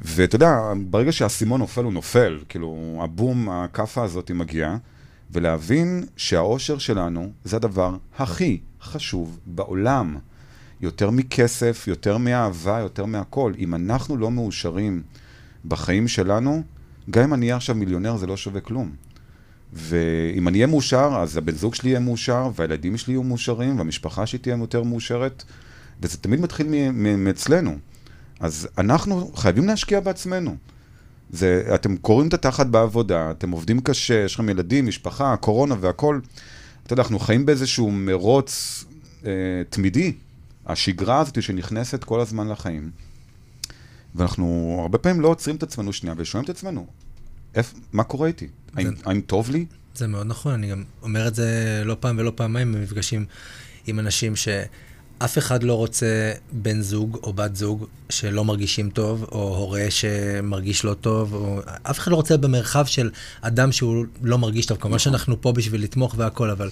[0.00, 2.38] ואתה יודע, ברגע שהאסימון נופל, הוא נופל.
[2.48, 4.76] כאילו, הבום, הכאפה הזאת מגיעה,
[5.30, 10.16] ולהבין שהאושר שלנו זה הדבר הכי חשוב בעולם.
[10.80, 13.52] יותר מכסף, יותר מאהבה, יותר מהכל.
[13.58, 15.02] אם אנחנו לא מאושרים
[15.64, 16.62] בחיים שלנו,
[17.10, 18.90] גם אם אני אהיה עכשיו מיליונר, זה לא שווה כלום.
[19.72, 24.26] ואם אני אהיה מאושר, אז הבן זוג שלי יהיה מאושר, והילדים שלי יהיו מאושרים, והמשפחה
[24.26, 25.44] שלי תהיה יותר מאושרת,
[26.02, 27.78] וזה תמיד מתחיל מאצלנו.
[28.40, 30.56] אז אנחנו חייבים להשקיע בעצמנו.
[31.30, 36.20] זה, אתם קוראים את התחת בעבודה, אתם עובדים קשה, יש לכם ילדים, משפחה, קורונה והכול.
[36.82, 38.84] אתה יודע, אנחנו חיים באיזשהו מרוץ
[39.26, 39.30] אה,
[39.70, 40.12] תמידי.
[40.66, 42.90] השגרה הזאת שנכנסת כל הזמן לחיים.
[44.14, 46.86] ואנחנו הרבה פעמים לא עוצרים את עצמנו שנייה ושואלים את עצמנו,
[47.54, 48.48] איפ, מה קורה איתי?
[48.74, 49.66] האם, האם טוב לי?
[49.94, 53.24] זה מאוד נכון, אני גם אומר את זה לא פעם ולא פעמיים במפגשים
[53.86, 54.36] עם אנשים
[55.18, 60.84] שאף אחד לא רוצה בן זוג או בת זוג שלא מרגישים טוב, או הורה שמרגיש
[60.84, 61.60] לא טוב, או...
[61.82, 64.78] אף אחד לא רוצה במרחב של אדם שהוא לא מרגיש טוב.
[64.78, 66.70] כמובן שאנחנו פה בשביל לתמוך והכל, אבל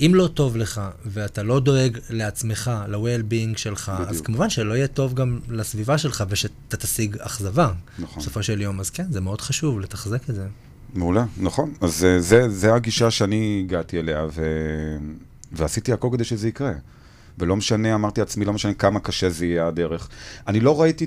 [0.00, 4.26] אם לא טוב לך, ואתה לא דואג לעצמך, ל-well-being שלך, אז בדיוק.
[4.26, 7.72] כמובן שלא יהיה טוב גם לסביבה שלך, ושאתה תשיג אכזבה.
[7.98, 8.22] נכון.
[8.22, 10.46] בסופו של יום, אז כן, זה מאוד חשוב לתחזק את זה.
[10.94, 11.72] מעולה, נכון.
[11.80, 14.42] אז זה, זה, זה הגישה שאני הגעתי אליה, ו...
[15.52, 16.72] ועשיתי הכל כדי שזה יקרה.
[17.38, 20.08] ולא משנה, אמרתי לעצמי, לא משנה כמה קשה זה יהיה הדרך.
[20.46, 21.04] אני לא ראיתי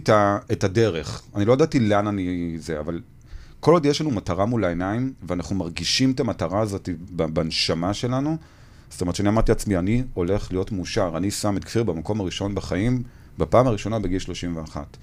[0.51, 3.01] את, הדרך, אני לא ידעתי לאן אני זה, אבל
[3.59, 8.37] כל עוד יש לנו מטרה מול העיניים, ואנחנו מרגישים את המטרה הזאת בנשמה שלנו,
[8.89, 12.55] זאת אומרת שאני אמרתי לעצמי, אני הולך להיות מאושר, אני שם את כפיר במקום הראשון
[12.55, 13.03] בחיים,
[13.37, 14.97] בפעם הראשונה בגיל 31.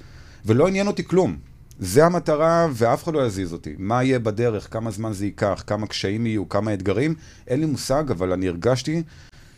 [0.47, 1.37] ולא עניין אותי כלום.
[1.79, 3.75] זה המטרה, ואף אחד לא יזיז אותי.
[3.79, 7.15] מה יהיה בדרך, כמה זמן זה ייקח, כמה קשיים יהיו, כמה אתגרים,
[7.47, 9.03] אין לי מושג, אבל אני הרגשתי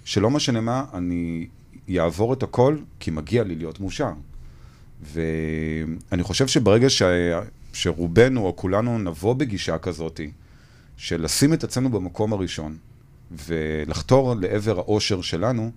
[0.04, 1.46] שלא משנה מה, אני
[1.90, 4.10] יעבור את הכל, כי מגיע לי להיות מאושר.
[5.12, 7.02] ואני חושב שברגע ש...
[7.72, 10.20] שרובנו או כולנו נבוא בגישה כזאת,
[10.96, 12.76] של לשים את עצמנו במקום הראשון,
[13.46, 15.70] ולחתור לעבר האושר שלנו,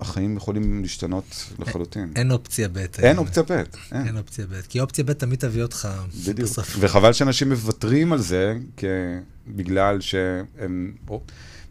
[0.00, 2.12] החיים יכולים להשתנות לחלוטין.
[2.16, 2.78] אין אופציה ב'.
[2.98, 4.06] אין אופציה ב', אין.
[4.06, 5.88] אין אופציה ב', כי אופציה ב' תמיד תביא אותך
[6.20, 6.50] בדיוק.
[6.50, 6.76] בסוף.
[6.80, 8.84] וחבל שאנשים מוותרים על זה, כ...
[9.48, 11.20] בגלל שהם או,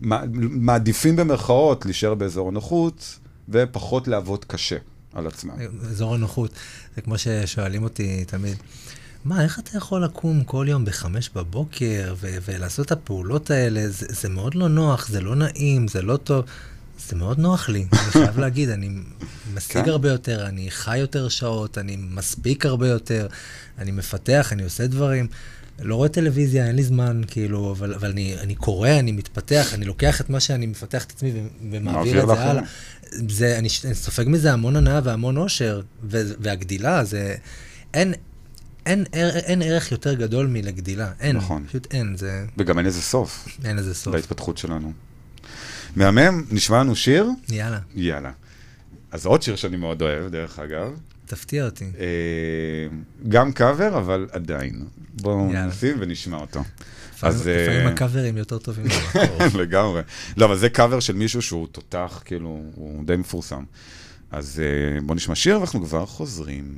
[0.02, 3.20] מע- מעדיפים במרכאות להישאר באזור הנוחות,
[3.52, 4.78] ופחות לעבוד קשה
[5.14, 5.54] על עצמם.
[5.90, 6.52] אזור הנוחות.
[6.96, 8.58] זה כמו ששואלים אותי תמיד,
[9.26, 13.90] מה, איך אתה יכול לקום כל יום בחמש בבוקר ו- ולעשות את הפעולות האלה?
[13.90, 16.46] זה, זה מאוד לא נוח, זה לא נעים, זה לא טוב.
[17.10, 18.90] זה מאוד נוח לי, אני חייב להגיד, אני
[19.54, 19.90] משיג כן?
[19.90, 23.28] הרבה יותר, אני חי יותר שעות, אני מספיק הרבה יותר,
[23.78, 25.28] אני מפתח, אני עושה דברים.
[25.82, 29.86] לא רואה טלוויזיה, אין לי זמן, כאילו, אבל, אבל אני, אני קורא, אני מתפתח, אני
[29.86, 31.32] לוקח את מה שאני מפתח את עצמי
[31.72, 32.50] ומעביר את זה לאחרים.
[32.50, 32.64] הלאה.
[33.30, 37.36] זה, אני, אני סופג מזה המון הנאה והמון אושר, ו- והגדילה, זה...
[37.94, 38.14] אין,
[38.86, 41.66] אין, ער- אין ערך יותר גדול מלגדילה, אין, נכון.
[41.68, 44.16] פשוט אין, זה, וגם אין לזה סוף אין לזה סוף.
[44.16, 44.94] להתפתחות שלנו.
[45.96, 47.30] מהמם, נשמע לנו שיר?
[47.50, 48.32] יאללה, יאללה.
[49.12, 50.92] אז עוד שיר שאני מאוד אוהב, דרך אגב.
[51.32, 51.86] תפתיע אותי.
[52.00, 52.98] אה,
[53.30, 54.86] גם קאבר, אבל עדיין.
[55.22, 55.52] בואו.
[55.68, 56.60] נשים ונשמע אותו.
[56.60, 58.86] לפעמים- אז, אה, לפעמים הקאברים יותר טובים.
[59.62, 60.02] לגמרי.
[60.38, 63.64] לא, אבל זה קאבר של מישהו שהוא תותח, כאילו, הוא די מפורסם.
[64.32, 66.78] אז אה, בואו נשמע שיר ואנחנו כבר חוזרים.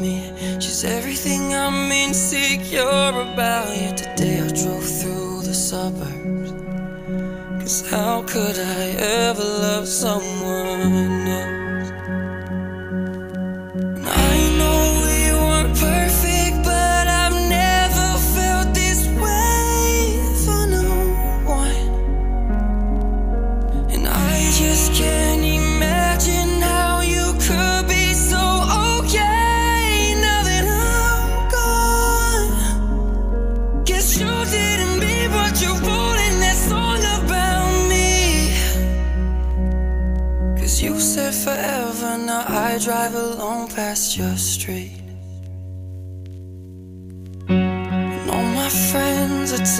[0.00, 0.32] me.
[0.60, 3.68] She's everything I'm insecure about.
[3.76, 6.52] Yet today I drove through the suburbs.
[7.60, 8.84] Cause how could I
[9.28, 11.19] ever love someone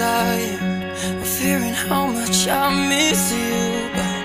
[0.00, 0.36] are
[1.20, 3.90] tired of how much I miss you.
[3.96, 4.16] But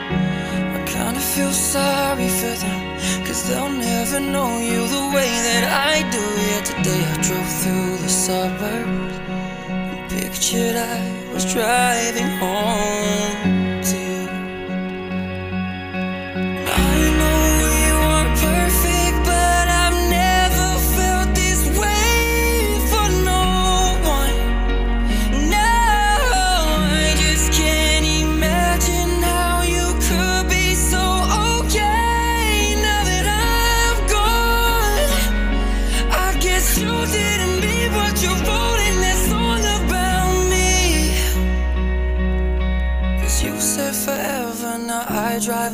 [0.78, 2.82] I kinda feel sorry for them,
[3.26, 6.24] cause they'll never know you the way that I do.
[6.52, 9.16] Yet today I drove through the suburbs
[9.70, 11.00] and pictured I
[11.34, 13.55] was driving home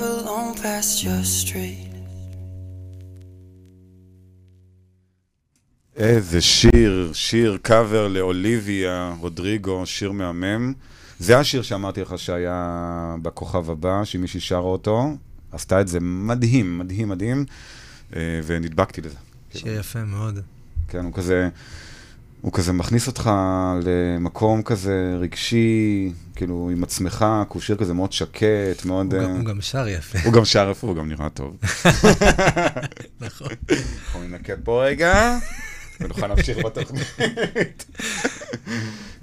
[0.02, 1.92] drive alone past your street.
[5.96, 10.74] איזה שיר, שיר קאבר לאוליביה רודריגו, שיר מהמם.
[11.20, 15.18] זה השיר שאמרתי לך שהיה בכוכב הבא, שאם מישהי שרה אותו,
[15.52, 17.46] עשתה את זה מדהים, מדהים, מדהים,
[18.16, 19.16] אה, ונדבקתי לזה.
[19.54, 20.40] שיר יפה מאוד.
[20.88, 21.50] כן, הוא כזה,
[22.42, 23.32] הוא כזה מכניס אותך
[23.84, 28.46] למקום כזה רגשי, כאילו עם עצמך, כי הוא שיר כזה מאוד שקט,
[28.86, 29.14] מאוד...
[29.14, 31.58] הוא אה, גם- הוא גם שר יפה, הוא גם שר יפה, הוא גם נראה טוב.
[33.22, 33.48] נכון.
[33.70, 35.38] אנחנו ננקה פה רגע,
[36.02, 37.16] ונוכל להמשיך בתוכנית.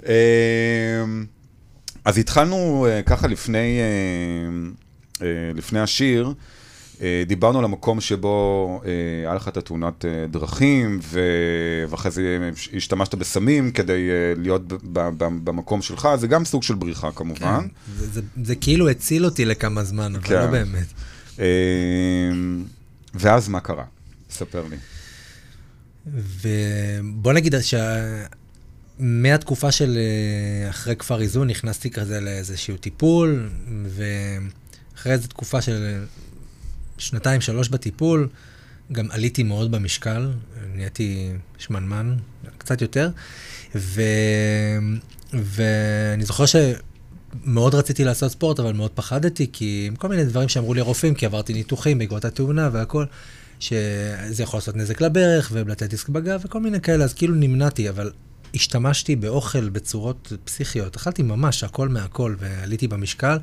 [0.05, 1.25] אמ,
[2.05, 3.85] אז התחלנו אה, ככה לפני, אה,
[5.27, 6.31] אה, לפני השיר, אה,
[7.27, 8.89] דיברנו על המקום שבו אה,
[9.29, 10.99] היה לך את התאונת אה, דרכים,
[11.89, 14.61] ואחרי זה השתמשת בסמים כדי אה, להיות
[15.43, 17.61] במקום שלך, זה גם סוג של בריחה כמובן.
[17.61, 20.35] כן, זה- זה- זה כאילו הציל אותי לכמה זמן, אבל כן.
[20.35, 20.87] לא באמת.
[21.39, 21.43] אמ,
[23.13, 23.85] ואז מה קרה?
[24.31, 24.77] ספר לי.
[26.41, 27.55] ובוא נגיד
[28.99, 33.49] שמהתקופה של אה, אחרי כפר איזון נכנסתי כזה לאיזשהו טיפול,
[33.87, 36.03] ואחרי איזו תקופה של
[36.99, 38.27] שנתיים, שלוש בטיפול,
[38.91, 40.31] גם עליתי מאוד במשקל,
[40.75, 42.15] נהייתי שמנמן,
[42.57, 43.09] קצת יותר,
[43.75, 44.01] ו...
[45.33, 50.73] ואני זוכר שמאוד רציתי לעשות ספורט, אבל מאוד פחדתי, כי עם כל מיני דברים שאמרו
[50.73, 53.05] לי הרופאים, כי עברתי ניתוחים בעקבות התאונה והכל,
[53.59, 58.11] שזה יכול לעשות נזק לברך, ובלטי דיסק בגב וכל מיני כאלה, אז כאילו נמנעתי, אבל
[58.55, 60.95] השתמשתי באוכל בצורות פסיכיות.
[60.95, 63.37] אכלתי ממש הכל מהכל, ועליתי במשקל.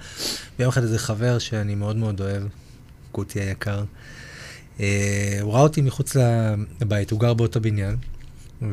[0.58, 2.42] ויום אחד איזה חבר שאני מאוד מאוד אוהב,
[3.16, 3.84] קוטי היקר,
[4.80, 6.16] אה, הוא ראה אותי מחוץ
[6.80, 7.96] לבית, הוא גר באותו בניין,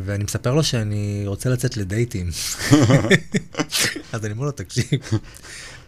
[0.06, 2.30] ואני מספר לו שאני רוצה לצאת לדייטים.
[4.14, 5.00] אז אני אומר לו, תקשיב,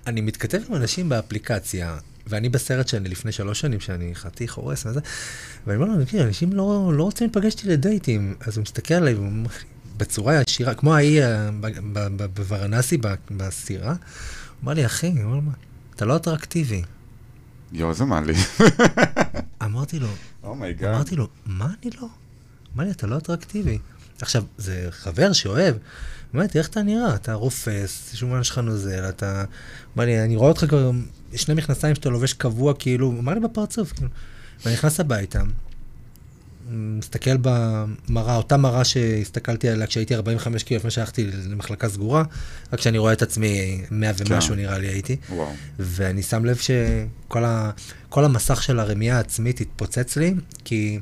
[0.08, 5.00] אני מתכתב עם אנשים באפליקציה, ואני בסרט שאני לפני שלוש שנים, שאני חתיך הורס וזה,
[5.68, 8.36] ואני אומר לו, תקשיב, אנשים לא, לא רוצים להיפגש איתי לדייטים.
[8.40, 9.66] אז הוא מסתכל עליי והוא אומר לי,
[9.98, 11.50] בצורה ישירה, כמו ההיא אה,
[12.34, 12.98] בוורנסי,
[13.32, 13.98] בסירה, הוא
[14.64, 15.52] אמר לי, אחי, הוא אמר, "מה,
[15.96, 16.82] אתה לא אטרקטיבי.
[17.72, 18.38] יואו, איזה מעליב.
[19.64, 20.08] אמרתי לו,
[20.44, 20.94] oh my God.
[20.94, 22.08] אמרתי לו, מה אני לא?
[22.76, 23.78] אמר לי, אתה לא אטרקטיבי.
[24.22, 25.76] עכשיו, זה חבר שאוהב.
[26.36, 27.16] אמרתי, איך אתה נראה?
[27.16, 29.44] אתה רופס, שומן שלך נוזל, אתה...
[29.96, 30.92] אמר לי, אני רואה אותך כבר,
[31.36, 34.10] שני מכנסיים שאתה לובש קבוע, כאילו, אמר לי בפרצוף, כאילו.
[34.64, 35.42] ואני נכנס הביתה,
[36.70, 42.24] מסתכל במראה, אותה מראה שהסתכלתי עליה כשהייתי 45 קילו לפני שהלכתי למחלקה סגורה,
[42.74, 44.60] רק כשאני רואה את עצמי 100 ומשהו כן.
[44.60, 45.18] נראה לי הייתי.
[45.30, 45.54] וואו.
[45.80, 47.72] ואני שם לב שכל ה,
[48.10, 51.00] כל המסך של הרמייה העצמית התפוצץ לי, כי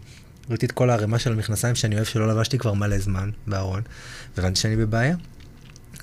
[0.50, 3.82] ראיתי את כל הערימה של המכנסיים שאני אוהב שלא לבשתי כבר מלא זמן בארון,
[4.38, 5.16] והבנתי שאני בבעיה.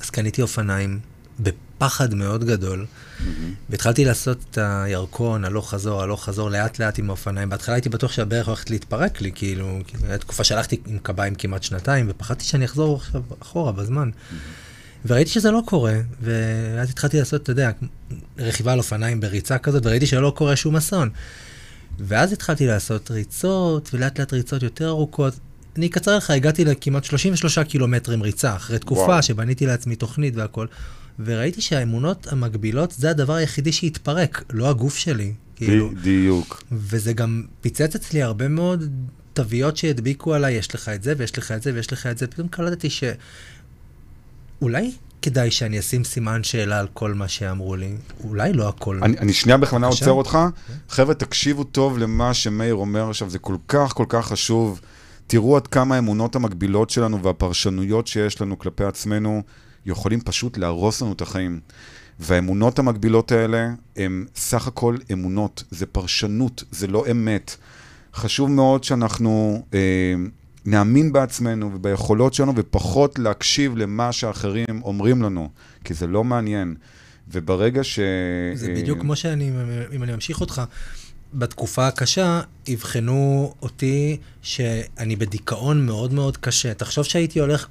[0.00, 1.00] אז קניתי אופניים
[1.80, 2.86] בפחד מאוד גדול,
[3.70, 7.48] והתחלתי לעשות את הירקון, הלוך חזור, הלוך חזור, לאט לאט עם האופניים.
[7.48, 11.62] בהתחלה הייתי בטוח שהברך הולכת להתפרק לי, כאילו, כי הייתה תקופה שהלכתי עם קביים כמעט
[11.62, 14.10] שנתיים, ופחדתי שאני אחזור עכשיו אחורה בזמן.
[15.06, 17.70] וראיתי שזה לא קורה, ואז התחלתי לעשות, אתה יודע,
[18.38, 21.10] רכיבה על אופניים בריצה כזאת, וראיתי שלא קורה שום אסון.
[21.98, 25.34] ואז התחלתי לעשות ריצות, ולאט לאט ריצות יותר ארוכות.
[25.76, 29.22] אני אקצר לך, הגעתי לכמעט 33 קילומטרים ריצה, אחרי תקופה וואו.
[29.22, 30.66] שבניתי לעצמי תוכנית והכל,
[31.24, 35.33] וראיתי שהאמונות המקבילות זה הדבר היחידי שהתפרק, לא הגוף שלי.
[35.56, 36.62] כאילו, בדיוק.
[36.72, 38.90] וזה גם פיצץ אצלי הרבה מאוד
[39.33, 42.26] תוויות שהדביקו עליי, יש לך את זה, ויש לך את זה, ויש לך את זה.
[42.26, 43.04] פתאום קלטתי ש...
[44.62, 47.96] אולי כדאי שאני אשים סימן שאלה על כל מה שאמרו לי.
[48.24, 49.00] אולי לא הכל.
[49.02, 49.87] אני, אני שנייה בכוונה.
[49.87, 50.38] עוצר אותך.
[50.88, 54.80] חבר'ה, תקשיבו טוב למה שמאיר אומר עכשיו, זה כל כך כל כך חשוב.
[55.26, 59.42] תראו עד כמה האמונות המקבילות שלנו והפרשנויות שיש לנו כלפי עצמנו
[59.86, 61.60] יכולים פשוט להרוס לנו את החיים.
[62.20, 67.56] והאמונות המקבילות האלה הן סך הכל אמונות, זה פרשנות, זה לא אמת.
[68.14, 70.14] חשוב מאוד שאנחנו אה,
[70.66, 75.48] נאמין בעצמנו וביכולות שלנו ופחות להקשיב למה שאחרים אומרים לנו,
[75.84, 76.74] כי זה לא מעניין.
[77.32, 77.98] וברגע ש...
[78.54, 79.50] זה אה, בדיוק כמו שאני,
[79.92, 80.62] אם אני ממשיך אותך,
[81.34, 82.40] בתקופה הקשה,
[82.74, 86.74] אבחנו אותי שאני בדיכאון מאוד מאוד קשה.
[86.74, 87.66] תחשוב שהייתי הולך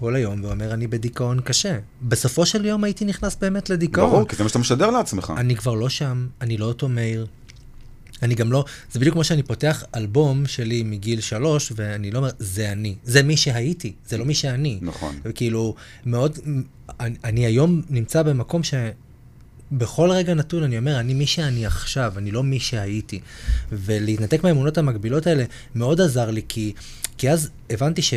[0.00, 1.78] כל היום ואומר, אני בדיכאון קשה.
[2.02, 4.10] בסופו של יום הייתי נכנס באמת לדיכאון.
[4.10, 5.32] ברור, כי זה מה שאתה משדר לעצמך.
[5.36, 7.26] אני כבר לא שם, אני לא אותו מאיר.
[8.22, 12.30] אני גם לא, זה בדיוק כמו שאני פותח אלבום שלי מגיל שלוש, ואני לא אומר,
[12.38, 12.94] זה אני.
[13.04, 14.78] זה מי שהייתי, זה לא מי שאני.
[14.82, 15.16] נכון.
[15.24, 15.74] וכאילו,
[16.06, 16.38] מאוד,
[17.00, 22.30] אני, אני היום נמצא במקום שבכל רגע נתון אני אומר, אני מי שאני עכשיו, אני
[22.30, 23.20] לא מי שהייתי.
[23.72, 26.72] ולהתנתק מהאמונות המקבילות האלה מאוד עזר לי, כי,
[27.18, 28.14] כי אז הבנתי ש...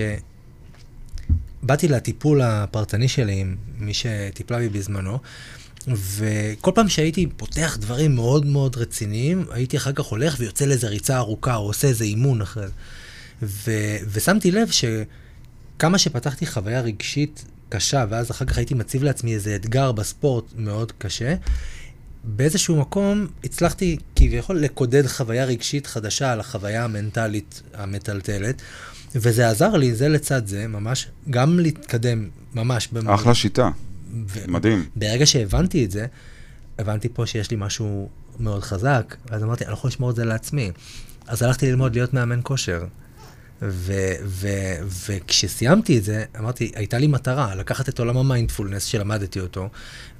[1.63, 5.19] באתי לטיפול הפרטני שלי עם מי שטיפלה בי בזמנו,
[5.87, 11.17] וכל פעם שהייתי פותח דברים מאוד מאוד רציניים, הייתי אחר כך הולך ויוצא לאיזה ריצה
[11.17, 12.73] ארוכה, או עושה איזה אימון אחרי זה.
[13.43, 19.55] ו- ושמתי לב שכמה שפתחתי חוויה רגשית קשה, ואז אחר כך הייתי מציב לעצמי איזה
[19.55, 21.35] אתגר בספורט מאוד קשה,
[22.23, 28.61] באיזשהו מקום הצלחתי כביכול לקודד חוויה רגשית חדשה על החוויה המנטלית המטלטלת,
[29.15, 32.87] וזה עזר לי, זה לצד זה, ממש, גם להתקדם, ממש.
[32.91, 33.69] במ- אחלה שיטה,
[34.27, 34.85] ו- מדהים.
[34.95, 36.05] ברגע שהבנתי את זה,
[36.79, 40.71] הבנתי פה שיש לי משהו מאוד חזק, ואז אמרתי, אני יכול לשמור את זה לעצמי.
[41.27, 42.85] אז הלכתי ללמוד להיות מאמן כושר.
[43.61, 44.77] ו- ו-
[45.09, 49.69] וכשסיימתי את זה, אמרתי, הייתה לי מטרה, לקחת את עולם המיינדפולנס שלמדתי אותו,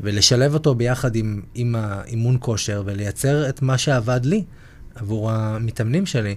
[0.01, 4.43] ולשלב אותו ביחד עם, עם האימון כושר, ולייצר את מה שעבד לי
[4.95, 6.35] עבור המתאמנים שלי.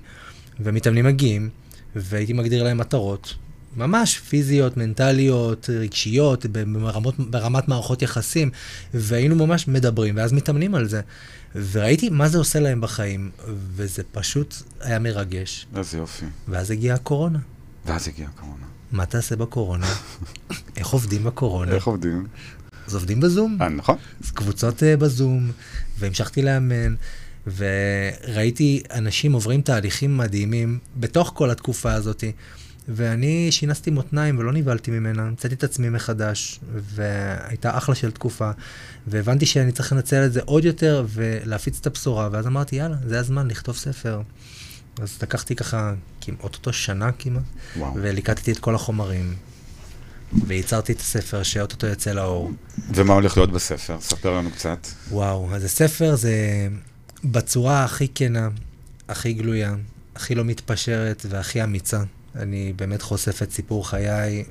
[0.61, 1.49] ומתאמנים מגיעים,
[1.97, 3.34] והייתי מגדיר להם מטרות,
[3.76, 8.51] ממש פיזיות, מנטליות, רגשיות, ברמות, ברמת מערכות יחסים,
[8.94, 11.01] והיינו ממש מדברים, ואז מתאמנים על זה.
[11.55, 13.30] וראיתי מה זה עושה להם בחיים,
[13.74, 15.66] וזה פשוט היה מרגש.
[15.76, 16.26] איזה יופי.
[16.49, 17.38] ואז הגיעה הקורונה.
[17.86, 18.66] ואז הגיעה הקורונה.
[18.92, 19.86] מה תעשה בקורונה?
[20.76, 21.72] איך עובדים בקורונה?
[21.72, 22.26] איך עובדים?
[22.86, 23.59] אז עובדים בזום.
[23.61, 23.97] אה, נכון.
[24.24, 25.51] אז קבוצות uh, בזום,
[25.99, 26.94] והמשכתי לאמן,
[27.47, 32.24] וראיתי אנשים עוברים תהליכים מדהימים בתוך כל התקופה הזאת,
[32.88, 38.51] ואני שינסתי מותניים ולא נבהלתי ממנה, מצאתי את עצמי מחדש, והייתה אחלה של תקופה,
[39.07, 43.20] והבנתי שאני צריך לנצל את זה עוד יותר ולהפיץ את הבשורה, ואז אמרתי, יאללה, זה
[43.20, 44.20] הזמן לכתוב ספר.
[45.03, 47.42] אז לקחתי ככה, כמעט אותו שנה כמעט,
[47.76, 47.94] וואו.
[47.94, 49.34] וליקטתי את כל החומרים.
[50.47, 52.51] וייצרתי את הספר שאו-טו-טו יוצא לאור.
[52.94, 54.01] ומה הולך להיות בספר?
[54.01, 54.86] ספר לנו קצת.
[55.11, 56.68] וואו, אז הספר זה
[57.31, 58.49] בצורה הכי כנה,
[59.09, 59.74] הכי גלויה,
[60.16, 62.03] הכי לא מתפשרת והכי אמיצה.
[62.37, 64.45] אני באמת חושף את סיפור חיי,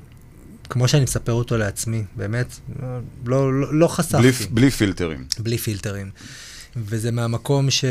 [0.70, 2.46] כמו שאני מספר אותו לעצמי, באמת,
[3.26, 4.22] לא, לא, לא, חשפתי.
[4.22, 5.26] בלי, בלי פילטרים.
[5.38, 6.10] בלי פילטרים.
[6.76, 7.84] וזה מהמקום ש...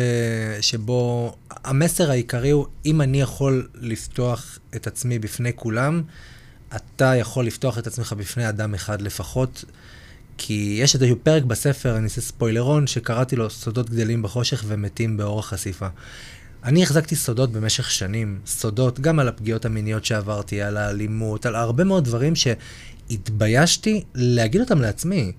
[0.61, 6.01] שבו המסר העיקרי הוא, אם אני יכול לפתוח את עצמי בפני כולם,
[6.75, 9.65] אתה יכול לפתוח את עצמך בפני אדם אחד לפחות.
[10.37, 15.39] כי יש איזשהו פרק בספר, אני אעשה ספוילרון, שקראתי לו סודות גדלים בחושך ומתים באור
[15.39, 15.87] החשיפה.
[16.63, 21.83] אני החזקתי סודות במשך שנים, סודות גם על הפגיעות המיניות שעברתי, על האלימות, על הרבה
[21.83, 25.31] מאוד דברים שהתביישתי להגיד אותם לעצמי.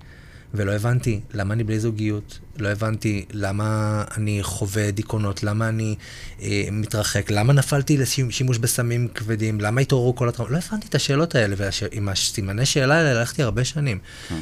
[0.53, 5.95] ולא הבנתי למה אני בלי זוגיות, לא הבנתי למה אני חווה דיכאונות, למה אני
[6.41, 11.35] אה, מתרחק, למה נפלתי לשימוש בסמים כבדים, למה התעוררו כל הטראומות, לא הבנתי את השאלות
[11.35, 13.99] האלה, ועם הסימני שאלה האלה הלכתי הרבה שנים.
[14.29, 14.35] כן.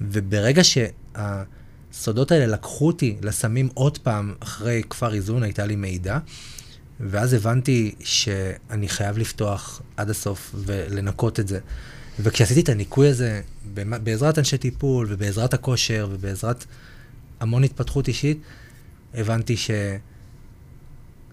[0.00, 6.18] וברגע שהסודות האלה לקחו אותי לסמים עוד פעם, אחרי כפר איזון, הייתה לי מידע,
[7.00, 11.58] ואז הבנתי שאני חייב לפתוח עד הסוף ולנקות את זה.
[12.20, 13.40] וכשעשיתי את הניקוי הזה,
[13.74, 16.64] בעזרת אנשי טיפול ובעזרת הכושר ובעזרת
[17.40, 18.40] המון התפתחות אישית,
[19.14, 19.56] הבנתי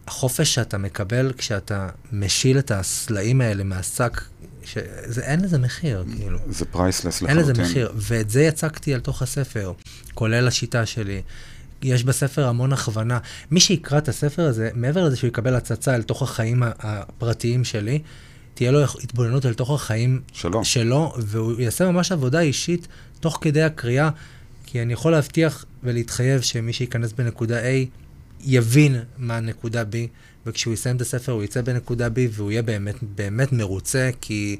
[0.07, 4.21] שהחופש שאתה מקבל כשאתה משיל את הסלעים האלה מהשק,
[4.67, 6.39] שזה, אין לזה מחיר, כאילו.
[6.49, 7.63] זה פרייסלס אין לחלוטין.
[7.63, 9.73] לזה מחיר, ואת זה יצקתי על תוך הספר,
[10.13, 11.21] כולל השיטה שלי.
[11.81, 13.19] יש בספר המון הכוונה.
[13.51, 17.99] מי שיקרא את הספר הזה, מעבר לזה שהוא יקבל הצצה אל תוך החיים הפרטיים שלי,
[18.53, 20.63] תהיה לו התבוננות אל תוך החיים שלום.
[20.63, 22.87] שלו, והוא יעשה ממש עבודה אישית
[23.19, 24.09] תוך כדי הקריאה,
[24.65, 27.65] כי אני יכול להבטיח ולהתחייב שמי שייכנס בנקודה A
[28.41, 29.95] יבין מה נקודה B,
[30.45, 34.57] וכשהוא יסיים את הספר הוא יצא בנקודה B והוא יהיה באמת, באמת מרוצה, כי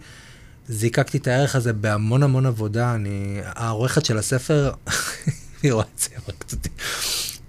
[0.67, 2.95] זיקקתי את הערך הזה בהמון המון עבודה.
[2.95, 4.71] אני, העורכת של הספר,
[5.63, 6.69] היא רואה את זה, היא הורגת אותי.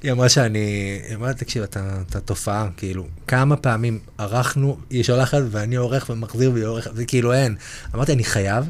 [0.03, 5.43] היא אמרה שאני, היא אמרה, תקשיב, אתה, אתה תופעה, כאילו, כמה פעמים ערכנו, היא שולחת
[5.51, 7.57] ואני עורך ומחזיר והיא עורכת, וכאילו אין.
[7.95, 8.65] אמרתי, אני חייב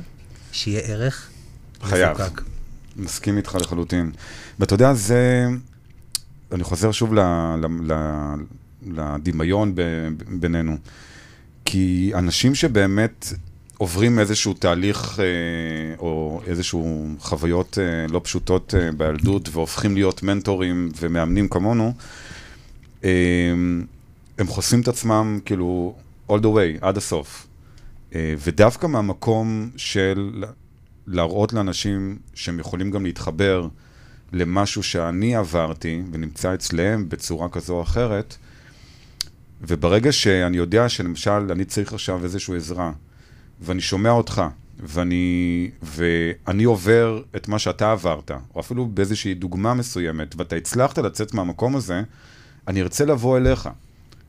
[0.52, 1.28] שיהיה ערך
[1.82, 2.20] חייב.
[2.20, 2.42] מפוקק.
[2.96, 4.11] מסכים איתך לחלוטין.
[4.59, 5.46] ואתה יודע, זה...
[6.53, 7.14] אני חוזר שוב.
[8.86, 9.74] לדמיון.
[10.28, 10.76] בינינו.
[11.64, 13.26] כי אנשים שבאמת
[13.78, 15.24] עוברים איזשהו תהליך אה,
[15.99, 21.92] או איזשהו חוויות אה, לא פשוטות אה, בילדות והופכים להיות מנטורים ומאמנים כמונו,
[23.05, 23.11] אה,
[24.38, 25.94] הם חושפים את עצמם כאילו
[26.30, 27.46] all the way, עד הסוף.
[28.14, 30.44] אה, ודווקא מהמקום של
[31.07, 33.68] להראות לאנשים שהם יכולים גם להתחבר
[34.32, 38.36] למשהו שאני עברתי ונמצא אצלם בצורה כזו או אחרת,
[39.60, 42.92] וברגע שאני יודע שלמשל אני צריך עכשיו איזושהי עזרה,
[43.60, 44.42] ואני שומע אותך,
[44.80, 51.34] ואני, ואני עובר את מה שאתה עברת, או אפילו באיזושהי דוגמה מסוימת, ואתה הצלחת לצאת
[51.34, 52.02] מהמקום הזה,
[52.68, 53.68] אני ארצה לבוא אליך.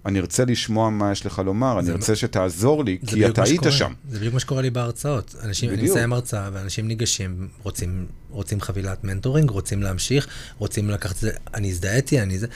[0.06, 3.62] אני ארצה לשמוע מה יש לך לומר, אני ארצה שתעזור לי, כי אתה היית.
[3.70, 3.94] שם.
[4.10, 5.36] זה בדיוק מה שקורה לי בהרצאות.
[5.44, 5.92] אנשים, אני בדיוק.
[5.92, 10.28] מסיים הרצאה, ואנשים ניגשים, רוצים, רוצים חבילת מנטורינג, רוצים להמשיך,
[10.58, 12.48] רוצים לקחת את זה, אני הזדהיתי, אני זה...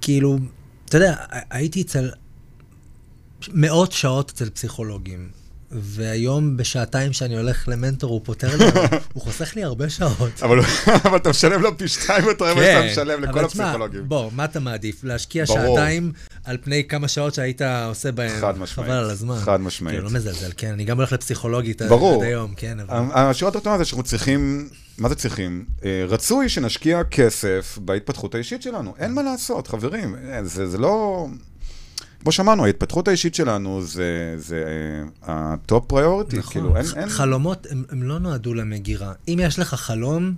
[0.00, 0.38] כאילו,
[0.84, 1.14] אתה יודע,
[1.50, 2.10] הייתי אצל
[3.48, 5.28] מאות שעות אצל פסיכולוגים,
[5.70, 8.64] והיום בשעתיים שאני הולך למנטור, הוא פותר לי,
[9.14, 10.42] הוא חוסך לי הרבה שעות.
[10.42, 10.58] אבל,
[11.04, 14.08] אבל אתה משלם לו פי שתיים יותר ממה שאתה משלם לכל כן, אבל תשמע, הפסיכולוגים.
[14.08, 15.04] בוא, מה אתה מעדיף?
[15.04, 15.46] להשקיע.
[15.46, 16.12] שעתיים
[16.44, 18.40] על פני כמה שעות שהיית עושה בהם?
[18.40, 19.36] חד משמעית, חבל על הזמן.
[19.36, 19.94] חד משמעית.
[19.96, 22.24] כאילו, לא מזלזל, כן, אני גם הולך לפסיכולוגית עד ברור.
[22.24, 22.96] היום, כן, אבל...
[23.14, 25.64] השורה התחתונה זה שאנחנו צריכים, מה זה צריכים?
[25.84, 28.94] אה, רצוי שנשקיע כסף בהתפתחות האישית שלנו.
[28.98, 30.14] אין מה לעשות, חברים.
[30.14, 31.26] אה, זה, זה לא...
[32.22, 34.64] כמו שאמרנו, ההתפתחות האישית שלנו זה, זה
[35.28, 36.38] אה, ה top priority.
[36.38, 37.08] נכון, כאילו, אין, אין...
[37.08, 39.12] חלומות, הם, הם לא נועדו למגירה.
[39.28, 40.34] אם יש לך חלום,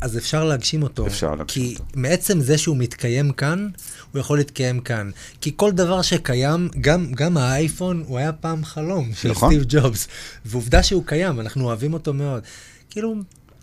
[0.00, 1.06] אז אפשר להגשים אותו.
[1.06, 1.84] אפשר להגשים כי אותו.
[1.94, 3.68] מעצם זה שהוא מתקיים כאן,
[4.12, 5.10] הוא יכול להתקיים כאן.
[5.40, 9.50] כי כל דבר שקיים, גם, גם האייפון, הוא היה פעם חלום של נכון.
[9.50, 10.08] סטיב ג'ובס.
[10.44, 12.42] ועובדה שהוא קיים, אנחנו אוהבים אותו מאוד.
[12.90, 13.14] כאילו,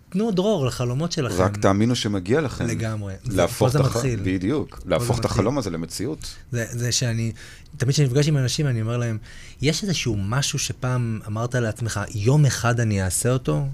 [0.10, 1.44] תנו דרור לחלומות שלכם.
[1.44, 2.66] רק תאמינו שמגיע לכם.
[2.68, 3.14] לגמרי.
[3.26, 3.96] להפוך את הח...
[3.96, 4.20] מתחיל.
[4.24, 4.82] בדיוק.
[4.86, 5.26] להפוך את.
[5.26, 6.36] החלום הזה למציאות.
[6.52, 7.32] זה, זה שאני,
[7.78, 9.18] תמיד כשאני נפגש עם אנשים, אני אומר להם,
[9.62, 13.68] יש איזשהו משהו שפעם אמרת לעצמך, יום אחד אני אעשה אותו?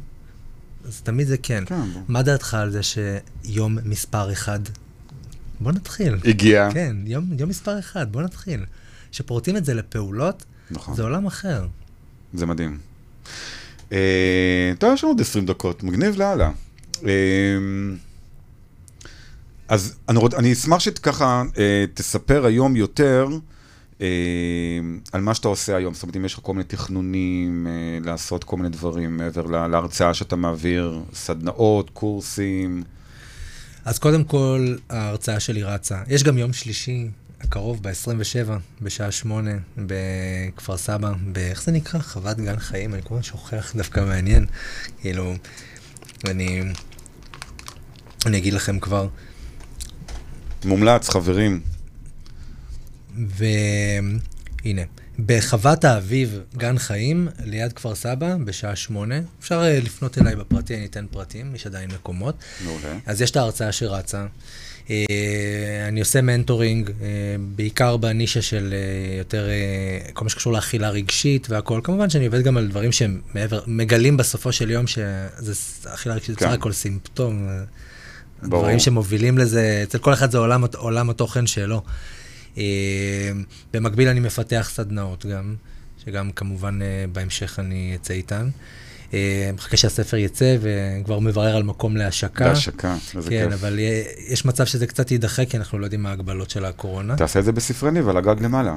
[0.88, 1.63] אז תמיד זה כן.
[1.65, 1.81] כן.
[2.07, 4.59] מה דעתך על זה שיום מספר אחד?
[5.59, 6.15] בוא נתחיל.
[6.25, 6.69] הגיע.
[6.73, 8.65] כן, יום, יום מספר אחד, בוא נתחיל.
[9.11, 10.95] כשפורטים את זה לפעולות, נכון.
[10.95, 11.67] זה עולם אחר.
[12.33, 12.77] זה מדהים.
[13.91, 13.97] אה,
[14.79, 16.51] טוב, יש לנו עוד 20 דקות, מגניב לאללה.
[17.05, 17.11] אה,
[19.67, 23.27] אז אני, רוצ, אני אשמח שככה אה, תספר היום יותר
[24.01, 24.07] אה,
[25.11, 25.93] על מה שאתה עושה היום.
[25.93, 27.71] זאת אומרת, אם יש לך כל מיני תכנונים אה,
[28.05, 32.83] לעשות כל מיני דברים מעבר לה- להרצאה שאתה מעביר, סדנאות, קורסים.
[33.86, 35.97] אז קודם כל, ההרצאה שלי רצה.
[36.07, 37.07] יש גם יום שלישי
[37.41, 38.49] הקרוב, ב-27,
[38.81, 41.38] בשעה שמונה, בכפר סבא, ב...
[41.38, 41.99] איך זה נקרא?
[41.99, 44.45] חוות גן חיים, אני כל הזמן שוכח, דווקא מעניין.
[45.01, 45.33] כאילו,
[46.27, 46.61] אני...
[48.25, 49.07] אני אגיד לכם כבר.
[50.65, 51.61] מומלץ, חברים.
[53.17, 54.81] והנה,
[55.19, 59.19] בחוות האביב, גן חיים, ליד כפר סבא, בשעה שמונה.
[59.39, 62.36] אפשר אה, לפנות אליי בפרטי, אני אתן פרטים, יש עדיין מקומות.
[62.65, 62.97] מעולה.
[63.05, 64.25] אז יש את ההרצאה שרצה.
[64.89, 66.95] אה, אני עושה מנטורינג, אה,
[67.55, 69.47] בעיקר בנישה של אה, יותר,
[70.13, 71.81] כל מה שקשור לאכילה רגשית והכול.
[71.83, 76.36] כמובן שאני עובד גם על דברים שהם מעבר, מגלים בסופו של יום שאכילה רגשית זה
[76.36, 76.45] כן.
[76.45, 77.47] בסך הכל סימפטום.
[78.43, 78.63] ברור.
[78.63, 81.81] דברים שמובילים לזה, אצל כל אחד זה עולם, עולם התוכן שלו.
[83.73, 85.55] במקביל אני מפתח סדנאות גם,
[86.05, 86.79] שגם כמובן
[87.11, 88.49] בהמשך אני אצא איתן.
[89.16, 92.47] אה, מחכה שהספר יצא וכבר מברר על מקום להשקה.
[92.47, 93.53] להשקה, איזה כן, כיף.
[93.53, 97.16] אבל אה, יש מצב שזה קצת יידחה, כי אנחנו לא יודעים מה ההגבלות של הקורונה.
[97.16, 98.76] תעשה את זה בספרי ניב, על הגג למעלה.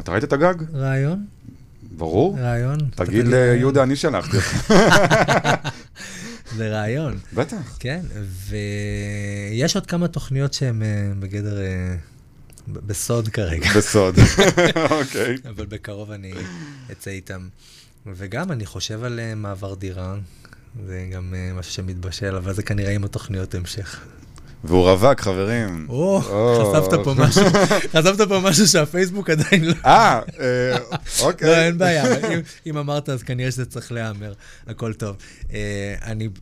[0.00, 0.54] אתה ראית את הגג?
[0.74, 1.24] רעיון?
[1.96, 2.38] ברור.
[2.38, 2.78] רעיון?
[2.94, 4.72] תגיד ליהודה, אני שלחתי אותך.
[6.56, 7.76] זה רעיון, בטח.
[7.78, 8.00] כן.
[8.48, 11.58] ויש עוד כמה תוכניות שהן אה, בגדר...
[12.68, 13.68] בסוד כרגע.
[13.76, 14.14] בסוד.
[14.90, 15.36] אוקיי.
[15.48, 16.32] אבל בקרוב אני
[16.92, 17.48] אצא איתם.
[18.06, 20.14] וגם אני חושב על אה, מעבר דירה,
[20.86, 24.00] זה גם אה, משהו שמתבשל, אבל זה כנראה עם התוכניות המשך.
[24.64, 25.86] והוא רווק, חברים.
[25.88, 26.20] או.
[26.20, 27.42] חשפת פה משהו,
[27.94, 29.74] חשפת פה משהו שהפייסבוק עדיין לא...
[29.86, 30.78] אה, אה,
[31.20, 31.48] אוקיי.
[31.48, 32.04] לא, אין בעיה,
[32.66, 34.32] אם, אמרת, אז כנראה שזה צריך להיאמר,
[34.66, 35.16] הכל טוב.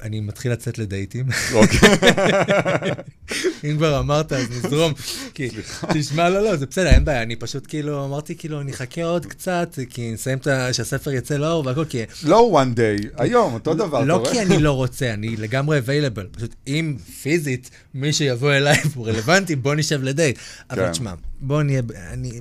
[0.02, 1.26] אני מתחיל לצאת לדייטים.
[1.52, 1.88] אוקיי.
[3.64, 4.92] אם כבר אמרת, אז נזרום.
[5.94, 7.22] תשמע, לא, לא, זה בסדר, אין בעיה.
[7.22, 10.72] אני פשוט כאילו, אמרתי כאילו, אני אחכה עוד קצת, כי נסיים את ה...
[10.72, 12.02] שהספר יצא לאור והכל, כי...
[12.24, 14.04] לא one day, היום, אותו דבר.
[14.04, 14.32] לא אתה רואה?
[14.32, 16.36] כי אני לא רוצה, אני לגמרי available.
[16.36, 20.38] פשוט אם פיזית מי שיבוא אליי והוא רלוונטי, בוא נשב לדייט.
[20.70, 20.92] אבל כן.
[20.92, 22.40] תשמע, בוא נהיה, אני,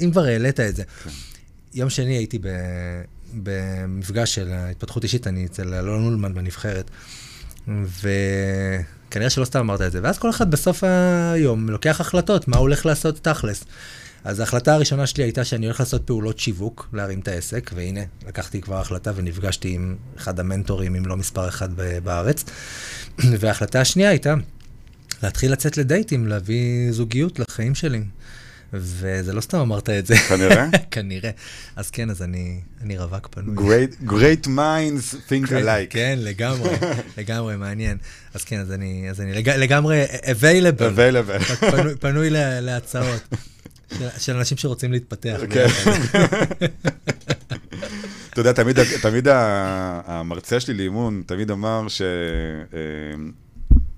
[0.00, 0.82] אם כבר העלית את זה.
[1.74, 2.48] יום שני הייתי ב,
[3.34, 6.90] במפגש של התפתחות אישית, אני אצל אלון אולמן בנבחרת,
[9.08, 10.00] וכנראה שלא סתם אמרת את זה.
[10.02, 10.84] ואז כל אחד בסוף
[11.34, 13.64] היום לוקח החלטות, מה הוא הולך לעשות תכלס.
[14.24, 18.60] אז ההחלטה הראשונה שלי הייתה שאני הולך לעשות פעולות שיווק, להרים את העסק, והנה, לקחתי
[18.60, 21.68] כבר החלטה ונפגשתי עם אחד המנטורים, אם לא מספר אחד
[22.04, 22.44] בארץ.
[23.40, 24.34] וההחלטה השנייה הייתה
[25.22, 28.02] להתחיל לצאת לדייטים, להביא זוגיות לחיים שלי.
[28.72, 30.16] וזה לא סתם אמרת את זה.
[30.16, 30.66] כנראה.
[30.90, 31.30] כנראה.
[31.76, 33.56] אז כן, אז אני, אני רווק פנוי.
[33.56, 35.90] Great- Great minds think alike.
[35.90, 36.70] כן, לגמרי,
[37.18, 37.96] לגמרי, מעניין.
[38.34, 41.54] אז כן, אז אני, אז אני לג, לגמרי available, available.
[41.70, 43.34] פנוי, פנוי לה, להצעות
[43.98, 45.36] של, של אנשים שרוצים להתפתח.
[45.50, 45.66] כן.
[48.30, 52.02] אתה יודע, תמיד, תמיד המרצה שלי לאימון תמיד אמר ש...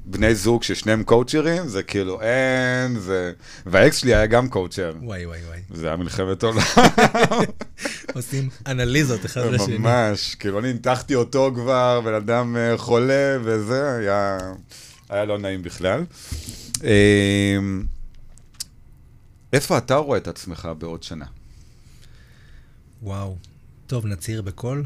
[0.04, 3.32] בני זוג ששניהם קואוצ'רים, זה כאילו אין, זה...
[3.66, 4.92] והאקס שלי היה גם קואוצ'ר.
[5.02, 5.60] וואי, וואי, וואי.
[5.70, 6.58] זה היה מלחמת עולם,
[8.14, 9.78] עושים אנליזות אחד לשני.
[9.78, 10.34] ממש.
[10.34, 14.38] כאילו, אני ניתחתי אותו כבר, בן אדם אה, חולה וזה, היה,
[15.08, 16.04] היה לא נעים בכלל.
[16.84, 17.58] אה,
[19.52, 21.26] איפה אתה רואה את עצמך בעוד שנה?
[23.02, 23.36] וואו.
[23.86, 24.84] טוב, נצהיר בקול.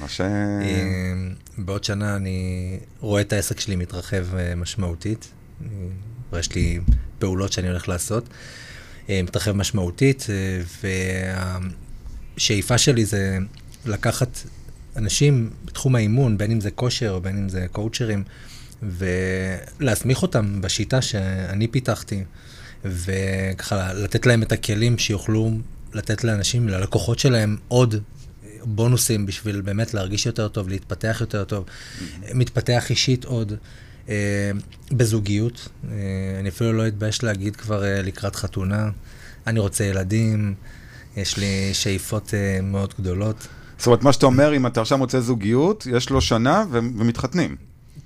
[0.00, 0.20] מה ש...
[0.20, 1.14] אה,
[1.58, 5.30] בעוד שנה אני רואה את העסק שלי מתרחב אה, משמעותית.
[5.64, 6.80] אה, יש לי
[7.18, 8.28] פעולות שאני הולך לעשות.
[9.08, 10.26] אה, מתרחב משמעותית,
[12.36, 13.38] והשאיפה שלי זה
[13.86, 14.38] לקחת
[14.96, 18.24] אנשים בתחום האימון, בין אם זה כושר בין אם זה קואוצ'רים,
[18.82, 22.24] ולהסמיך אותם בשיטה שאני פיתחתי,
[22.84, 25.50] וככה לתת להם את הכלים שיוכלו
[25.92, 28.02] לתת לאנשים, ללקוחות שלהם, עוד
[28.64, 31.64] בונוסים בשביל באמת להרגיש יותר טוב, להתפתח יותר טוב,
[32.34, 33.52] מתפתח אישית עוד.
[34.08, 34.50] אה,
[34.92, 35.96] בזוגיות, אה,
[36.40, 38.90] אני אפילו לא אתבייש להגיד כבר אה, לקראת חתונה,
[39.46, 40.54] אני רוצה ילדים,
[41.16, 43.48] יש לי שאיפות מאוד גדולות.
[43.78, 47.56] זאת אומרת, מה שאתה אומר, אם אתה עכשיו מוצא זוגיות, יש לו שנה ו- ומתחתנים.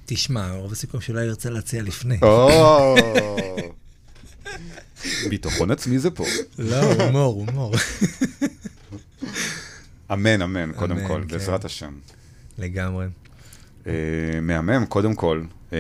[0.07, 2.19] תשמע, רוב הסיכויים שאולי ירצה להציע לפני.
[5.31, 6.25] ביטחון עצמי זה פה.
[6.59, 7.75] לא, הומור, הומור.
[10.13, 11.33] אמן, אמן, קודם כל, כן.
[11.33, 11.93] בעזרת השם.
[12.59, 13.07] לגמרי.
[13.87, 13.93] אה,
[14.43, 15.43] מהמם, קודם כל.
[15.73, 15.79] אה,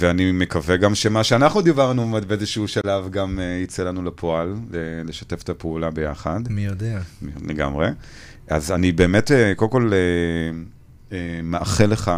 [0.00, 4.54] ואני מקווה גם שמה שאנחנו דיברנו באיזשהו שלב גם אה, יצא לנו לפועל,
[5.04, 6.40] לשתף את הפעולה ביחד.
[6.50, 7.00] מי יודע.
[7.48, 7.88] לגמרי.
[8.48, 9.92] אז אני באמת, קודם כל,
[11.42, 12.10] מאחל לך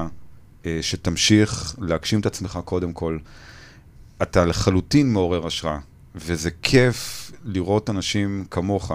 [0.80, 3.18] שתמשיך להגשים את עצמך קודם כל.
[4.22, 5.78] אתה לחלוטין מעורר השראה,
[6.14, 8.92] וזה כיף לראות אנשים כמוך.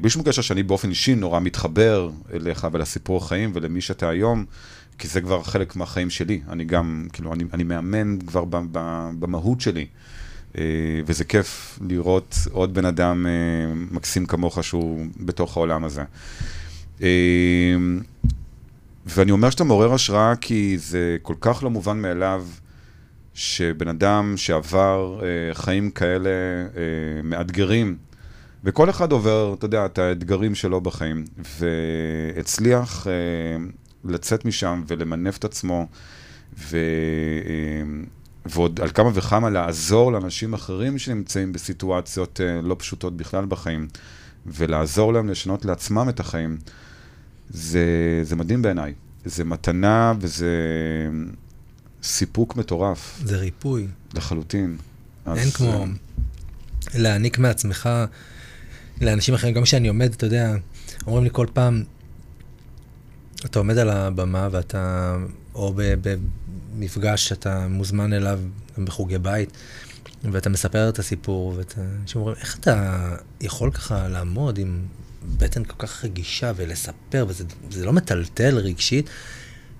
[0.00, 4.44] בלי שום קשר שאני באופן אישי נורא מתחבר אליך ולסיפור החיים ולמי שאתה היום,
[4.98, 6.40] כי זה כבר חלק מהחיים שלי.
[6.48, 8.44] אני גם, כאילו, אני, אני מאמן כבר
[9.18, 9.86] במהות שלי.
[10.58, 10.62] אה,
[11.06, 13.32] וזה כיף לראות עוד בן אדם אה,
[13.90, 16.02] מקסים כמוך שהוא בתוך העולם הזה.
[17.02, 17.08] אה,
[19.06, 22.46] ואני אומר שאתה מעורר השראה כי זה כל כך לא מובן מאליו
[23.34, 25.20] שבן אדם שעבר
[25.52, 26.30] חיים כאלה
[27.24, 27.96] מאתגרים,
[28.64, 31.24] וכל אחד עובר, אתה יודע, את האתגרים שלו בחיים,
[31.60, 33.12] והצליח אה,
[34.04, 35.86] לצאת משם ולמנף את עצמו,
[36.58, 36.76] ו,
[37.46, 37.82] אה,
[38.46, 43.88] ועוד על כמה וכמה לעזור לאנשים אחרים שנמצאים בסיטואציות אה, לא פשוטות בכלל בחיים,
[44.46, 46.58] ולעזור להם לשנות לעצמם את החיים.
[47.50, 47.84] זה,
[48.22, 48.94] זה מדהים בעיניי.
[49.24, 50.56] זה מתנה וזה
[52.02, 53.86] סיפוק מטורף זה ריפוי.
[54.14, 54.76] לחלוטין.
[55.26, 55.86] אין אז, כמו אה,
[56.94, 57.88] להעניק מעצמך
[59.00, 59.54] לאנשים אחרים.
[59.54, 60.54] גם כשאני עומד, אתה יודע,
[61.06, 61.84] אומרים לי כל פעם,
[63.44, 65.16] אתה עומד על הבמה ואתה,
[65.54, 68.40] או במפגש שאתה מוזמן אליו,
[68.78, 69.50] בחוגי בית,
[70.24, 71.80] ואתה מספר את הסיפור, ואתה,
[72.14, 73.08] אומרים, איך אתה
[73.40, 74.82] יכול ככה לעמוד עם
[75.38, 79.10] בטן כל כך רגישה ולספר, וזה זה לא מטלטל רגשית?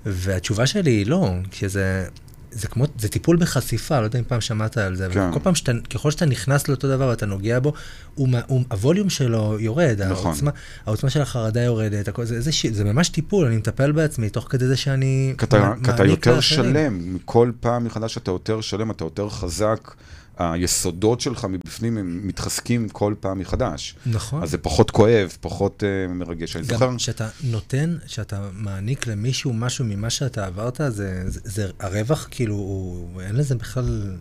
[0.07, 2.09] והתשובה שלי היא לא, שזה...
[2.53, 5.21] זה כמו, זה טיפול בחשיפה, לא יודע אם פעם שמעת על זה, כן.
[5.21, 7.73] אבל כל פעם שאתה, ככל שאתה נכנס לאותו דבר ואתה נוגע בו,
[8.15, 10.27] הוא, הוא, הווליום שלו יורד, נכון.
[10.27, 10.51] העוצמה,
[10.87, 14.67] העוצמה של החרדה יורדת, הכל, זה, זה, זה ממש טיפול, אני מטפל בעצמי, תוך כדי
[14.67, 15.75] זה שאני כי אתה,
[16.05, 16.73] יותר לאחרים.
[16.73, 19.95] שלם, כל פעם מחדש אתה יותר שלם, אתה יותר חזק,
[20.41, 23.97] היסודות שלך מבפנים הם מתחזקים כל פעם מחדש.
[24.07, 24.43] נכון.
[24.43, 26.57] אז זה פחות כואב, פחות uh, מרגש.
[26.57, 31.71] אני זוכר, גם כשאתה נותן, כשאתה מעניק למישהו משהו ממה שאתה עברת, זה, זה, זה
[31.81, 34.17] הרווח, כאילו, הוא, אין לזה בכלל,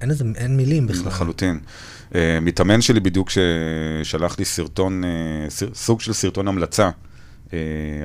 [0.00, 1.06] אין לזה, אין מילים בכלל.
[1.06, 1.60] לחלוטין.
[2.10, 6.90] Uh, מתאמן שלי בדיוק ששלח לי סרטון, uh, סר, סוג של סרטון המלצה,
[7.46, 7.50] uh,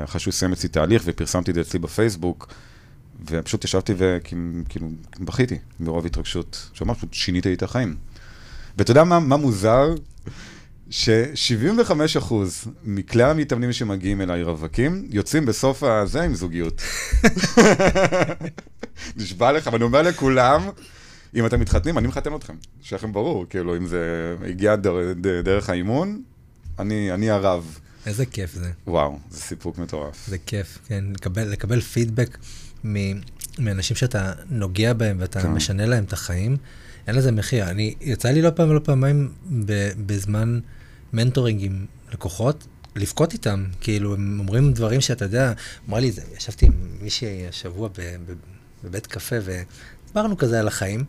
[0.03, 2.53] אחרי שהוא סיים אצלי תהליך ופרסמתי את זה אצלי בפייסבוק,
[3.25, 7.95] ופשוט ישבתי וכאילו בכיתי מרוב התרגשות, שאומר פשוט שינית לי את החיים.
[8.77, 9.95] ואתה יודע מה, מה מוזר?
[10.91, 12.33] ש-75%
[12.83, 16.81] מכלל המתאמנים שמגיעים אליי רווקים, יוצאים בסוף הזה עם זוגיות.
[19.17, 20.69] נשבע לך, ואני אומר לכולם,
[21.35, 22.55] אם אתם מתחתנים, אני מחתן אתכם.
[22.81, 25.13] שלכם ברור, כאילו, אם זה הגיע דר,
[25.43, 26.21] דרך האימון,
[26.79, 27.79] אני, אני הרב.
[28.05, 28.71] איזה כיף זה.
[28.87, 30.27] וואו, זה סיפוק מטורף.
[30.27, 32.37] זה כיף, כן, לקבל, לקבל פידבק
[33.59, 35.51] מאנשים שאתה נוגע בהם ואתה כן.
[35.51, 36.57] משנה להם את החיים,
[37.07, 37.69] אין לזה מחיר.
[37.69, 39.33] אני, יצא לי לא פעם ולא פעמיים
[40.05, 40.59] בזמן
[41.13, 45.53] מנטורינג עם לקוחות, לבכות איתם, כאילו, הם אומרים דברים שאתה יודע,
[45.89, 46.71] אמרה לי, זה, ישבתי עם
[47.01, 48.33] מישהי השבוע ב, ב,
[48.83, 51.03] בבית קפה ודיברנו כזה על החיים.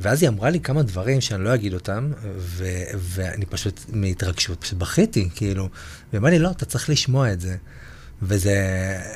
[0.00, 4.78] ואז היא אמרה לי כמה דברים שאני לא אגיד אותם, ו- ואני פשוט, מהתרגשות, פשוט
[4.78, 5.68] בכיתי, כאילו.
[6.12, 7.56] והיא אמרה לי, לא, אתה צריך לשמוע את זה.
[8.22, 8.56] וזה,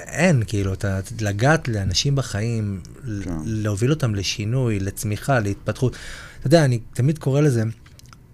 [0.07, 2.80] אין, כאילו, אתה לגעת לאנשים בחיים,
[3.24, 3.34] כן.
[3.44, 5.96] להוביל אותם לשינוי, לצמיחה, להתפתחות.
[6.38, 7.62] אתה יודע, אני תמיד קורא לזה,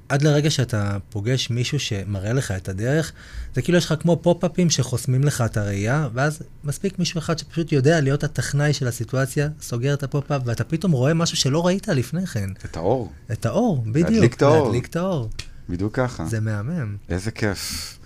[0.08, 3.12] עד לרגע שאתה פוגש מישהו שמראה לך את הדרך,
[3.54, 7.72] זה כאילו יש לך כמו פופ-אפים שחוסמים לך את הראייה, ואז מספיק מישהו אחד שפשוט
[7.72, 12.26] יודע להיות הטכנאי של הסיטואציה, סוגר את הפופ-אפ, ואתה פתאום רואה משהו שלא ראית לפני
[12.26, 12.50] כן.
[12.64, 14.10] את האור, את האור, בדיוק.
[14.10, 14.64] להדליק את האור.
[14.64, 15.30] להדליק את האור.
[15.68, 16.26] בדיוק ככה.
[16.26, 16.96] זה מהמם.
[17.08, 17.97] איזה כיף.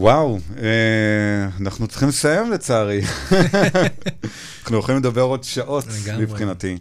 [0.00, 3.00] וואו, אה, אנחנו צריכים לסיים לצערי.
[4.62, 5.84] אנחנו יכולים לדבר עוד שעות.
[6.18, 6.78] מבחינתי.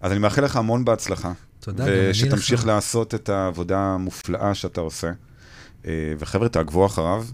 [0.00, 1.32] אז אני מאחל לך המון בהצלחה.
[1.60, 2.66] תודה, גם אני ושתמשיך לך.
[2.66, 5.10] לעשות את העבודה המופלאה שאתה עושה.
[5.86, 7.24] אה, וחבר'ה, תעקבו אחריו,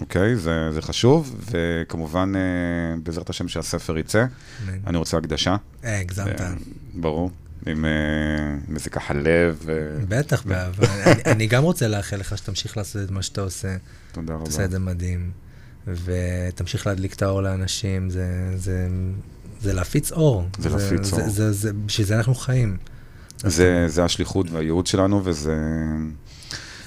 [0.00, 0.36] אוקיי?
[0.36, 2.40] זה, זה חשוב, וכמובן, אה,
[3.02, 4.24] בעזרת השם שהספר יצא.
[4.86, 5.56] אני רוצה הקדשה.
[5.82, 6.40] הגזמת.
[6.94, 7.30] ברור.
[7.66, 7.84] עם
[8.68, 9.66] עם איזה ככה לב.
[9.68, 9.74] אה,
[10.08, 10.86] בטח, באהבה.
[11.12, 13.76] אני- אני גם רוצה לאחל לך שתמשיך לעשות את מה שאתה עושה.
[14.12, 14.64] תודה אתה עושה רבה.
[14.64, 15.30] את זה מדהים.
[15.86, 18.26] ותמשיך להדליק את האור לאנשים, זה,
[18.56, 18.88] זה,
[19.60, 20.48] זה להפיץ אור.
[20.58, 21.24] זה להפיץ זה, אור.
[21.24, 22.76] זה, זה, זה, בשביל זה אנחנו חיים.
[23.38, 25.56] זה, זה השליחות והייעוד שלנו, וזה...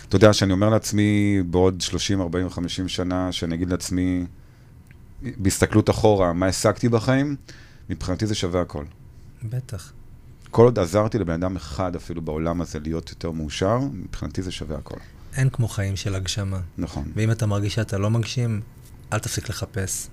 [0.07, 4.25] אתה יודע, שאני אומר לעצמי בעוד 30, 40, 50 שנה, שאני אגיד לעצמי,
[5.21, 7.35] בהסתכלות אחורה, מה השגתי בחיים,
[7.89, 8.85] מבחינתי זה שווה הכל.
[9.43, 9.93] בטח.
[10.51, 14.77] כל עוד עזרתי לבן אדם אחד אפילו בעולם הזה להיות יותר מאושר, מבחינתי זה שווה
[14.77, 14.95] הכל.
[15.35, 16.59] אין כמו חיים של הגשמה.
[16.77, 17.11] נכון.
[17.15, 18.61] ואם אתה מרגיש שאתה לא מגשים,
[19.13, 20.07] אל תפסיק לחפש.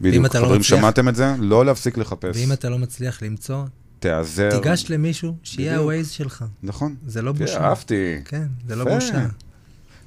[0.00, 1.34] בדיוק, לא חברים, מצליח- שמעתם את זה?
[1.38, 2.36] לא להפסיק לחפש.
[2.36, 3.64] ואם אתה לא מצליח למצוא,
[3.98, 4.60] תיעזר.
[4.60, 5.80] תיגש למישהו שיהיה.
[5.80, 6.44] ה-Waze שלך.
[6.62, 6.94] נכון.
[7.06, 7.60] זה לא בושה.
[7.64, 8.16] אהבתי.
[8.24, 8.84] כן, זה לא.
[8.84, 9.26] בושה.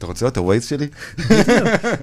[0.04, 0.88] אתה רוצה להיות הווייז שלי?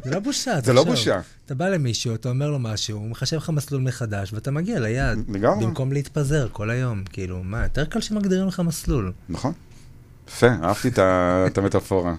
[0.05, 0.61] זה לא בושה.
[0.61, 0.85] זה לא.
[0.85, 1.21] בושה.
[1.47, 5.19] אתה בא למישהו, אתה אומר לו משהו, הוא מחשב לך מסלול מחדש, ואתה מגיע ליעד.
[5.29, 5.67] לגמרי.
[5.67, 7.03] במקום להתפזר כל היום.
[7.13, 9.13] כאילו, מה, יותר קל שמגדירים לך מסלול.
[9.29, 9.53] נכון.
[10.29, 12.15] יפה, אהבתי את המטאפורה.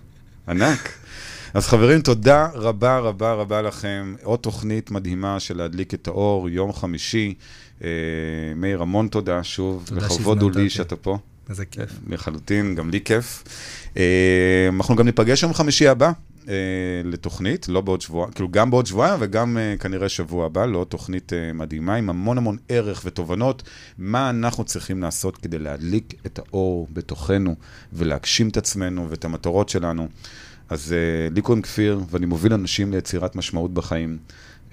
[0.47, 0.89] ענק.
[1.53, 4.15] אז חברים, תודה רבה רבה רבה לכם.
[4.23, 7.33] עוד תוכנית מדהימה של להדליק את האור, יום חמישי.
[7.83, 7.89] אה,
[8.55, 9.83] מאיר, המון תודה שוב.
[9.85, 10.69] תודה לכבוד שהזמנת הוא לי אותי.
[10.69, 11.17] שאתה פה.
[11.51, 11.89] איזה כיף.
[12.07, 13.43] לחלוטין, גם לי כיף.
[13.97, 16.11] אה, אנחנו גם ניפגש יום חמישי הבא
[16.47, 16.53] אה,
[17.03, 21.31] לתוכנית, לא בעוד שבועיים, כאילו גם בעוד שבועיים וגם אה, כנראה שבוע הבא, לעוד תוכנית
[21.53, 23.63] מדהימה עם המון המון ערך ותובנות,
[23.97, 27.55] מה אנחנו צריכים לעשות כדי להדליק את האור בתוכנו
[27.93, 30.07] ולהגשים את עצמנו ואת המטרות שלנו.
[30.69, 30.95] אז
[31.31, 34.17] לי קוראים כפיר, ואני מוביל אנשים ליצירת משמעות בחיים.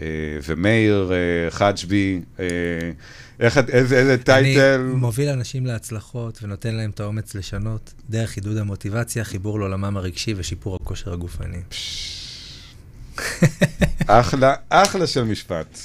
[0.01, 0.07] אה,
[0.47, 2.45] ומאיר אה, חג'בי, אה,
[3.41, 4.81] איך, איזה, איזה title?
[4.81, 10.35] אני מוביל אנשים להצלחות ונותן להם את האומץ לשנות, דרך עידוד המוטיבציה, חיבור לעולמם הרגשי
[10.37, 11.63] ושיפור הכושר הגופני.
[14.07, 15.79] אחלה, אחלה של משפט.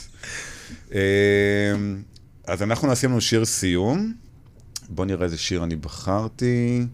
[2.48, 4.14] אז אנחנו נעשה לנו שיר סיום.
[4.90, 6.86] בואו נראה איזה שיר אני בחרתי.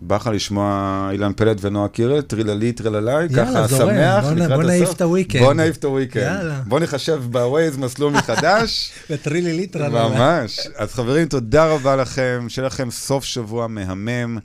[0.00, 3.94] בא לך לשמוע אילן פלד ונועה קירל, טרילילי, טרללה, יאללה, ככה זורם.
[3.94, 4.90] שמח בוא לקראת בוא נעיף?
[4.90, 5.42] את הוויקנד.
[5.42, 6.22] בוא נעיף את הוויקנד.
[6.22, 6.60] יאללה.
[6.66, 8.92] בוא נחשב ב Waze מסלול מחדש.
[9.10, 9.88] וטרילילי טרללה.
[9.88, 10.60] ממש.
[10.76, 14.38] אז חברים, תודה רבה לכם, שיהיה לכם סוף שבוע מהמם,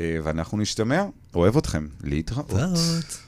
[0.00, 1.04] אה, ואנחנו נשתמע.
[1.34, 1.86] אוהב אתכם.
[2.04, 2.52] להתראות.
[2.52, 3.18] להתראות.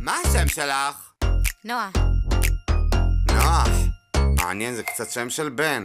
[0.00, 1.10] מה השם שלך?
[1.64, 1.90] נועה.
[3.28, 3.89] נוח.
[4.50, 5.82] מעניין, זה קצת שם של בן.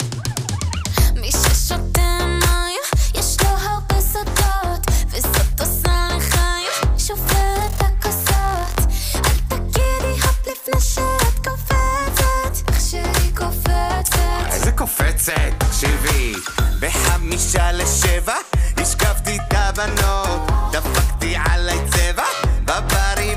[1.15, 2.81] מי ששותה מים,
[3.13, 8.91] יש לו הרבה סודות, וזאת עושה לחיים, שופר את הכוסות.
[9.15, 14.19] אל תגידי הופ לפני שאת קופצת, איך שהיא קופצת.
[14.51, 16.33] איזה קופצת, תקשיבי.
[16.79, 18.35] בחמישה לשבע,
[18.77, 20.41] השקפתי את הבנות.
[20.71, 22.25] דפקתי עליי צבע,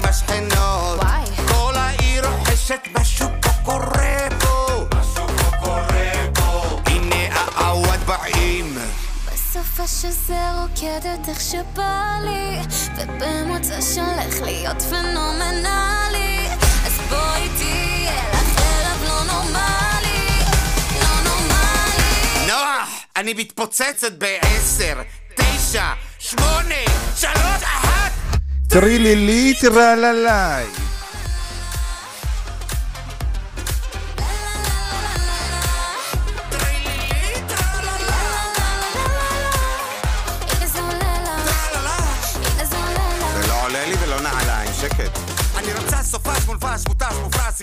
[0.04, 0.98] השכנות.
[0.98, 1.24] וואי.
[1.48, 3.97] כל העיר רוחשת, משהו פה קורה
[10.02, 12.58] שזה רוקדת איך שבא לי,
[12.96, 16.48] ובמוצא שהולך להיות פנומנלי.
[16.86, 20.40] אז בואי תהיה לך ערב לא נורמלי,
[21.00, 22.46] לא נורמלי.
[22.46, 25.02] נוח, אני מתפוצצת בעשר,
[25.36, 26.84] תשע, שמונה,
[27.16, 28.12] שלוש, אחת.
[28.68, 30.87] טרילילי טרללי.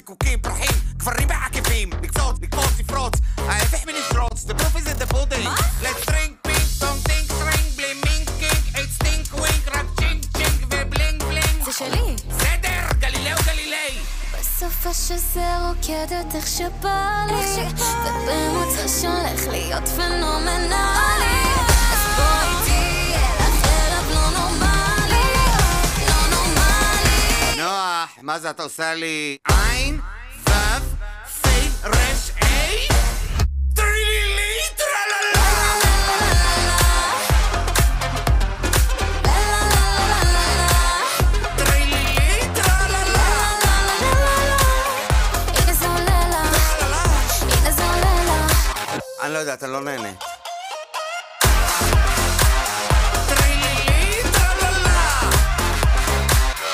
[0.05, 5.49] זיקוקים, פרחים, גברים בעקבים, לקצוץ, לקפוץ, לפרוץ, ההפך מלשרוץ, the proof is in the pudding.
[5.83, 10.75] Let's drink pink, don't think, string, בלי מינקינג, it's stink wink, רק chink chink ו
[10.75, 11.63] bling bling.
[11.65, 12.15] זה שלי.
[12.27, 13.99] בסדר, גלילאו גלילי.
[14.39, 17.65] בסופ"ש זה רוקדת איך שבא לי,
[18.05, 20.75] ובמוצ"ש הולך להיות פנומנלי.
[21.93, 22.64] אז בואי
[28.25, 29.37] מה זה אתה עושה לי?
[29.47, 29.99] עין,
[30.49, 30.51] וו,
[31.41, 32.87] פי, רש, איי?
[33.75, 35.45] טרילילי, טרללה!
[49.23, 50.09] אני לא יודעת, אני לא נהנה.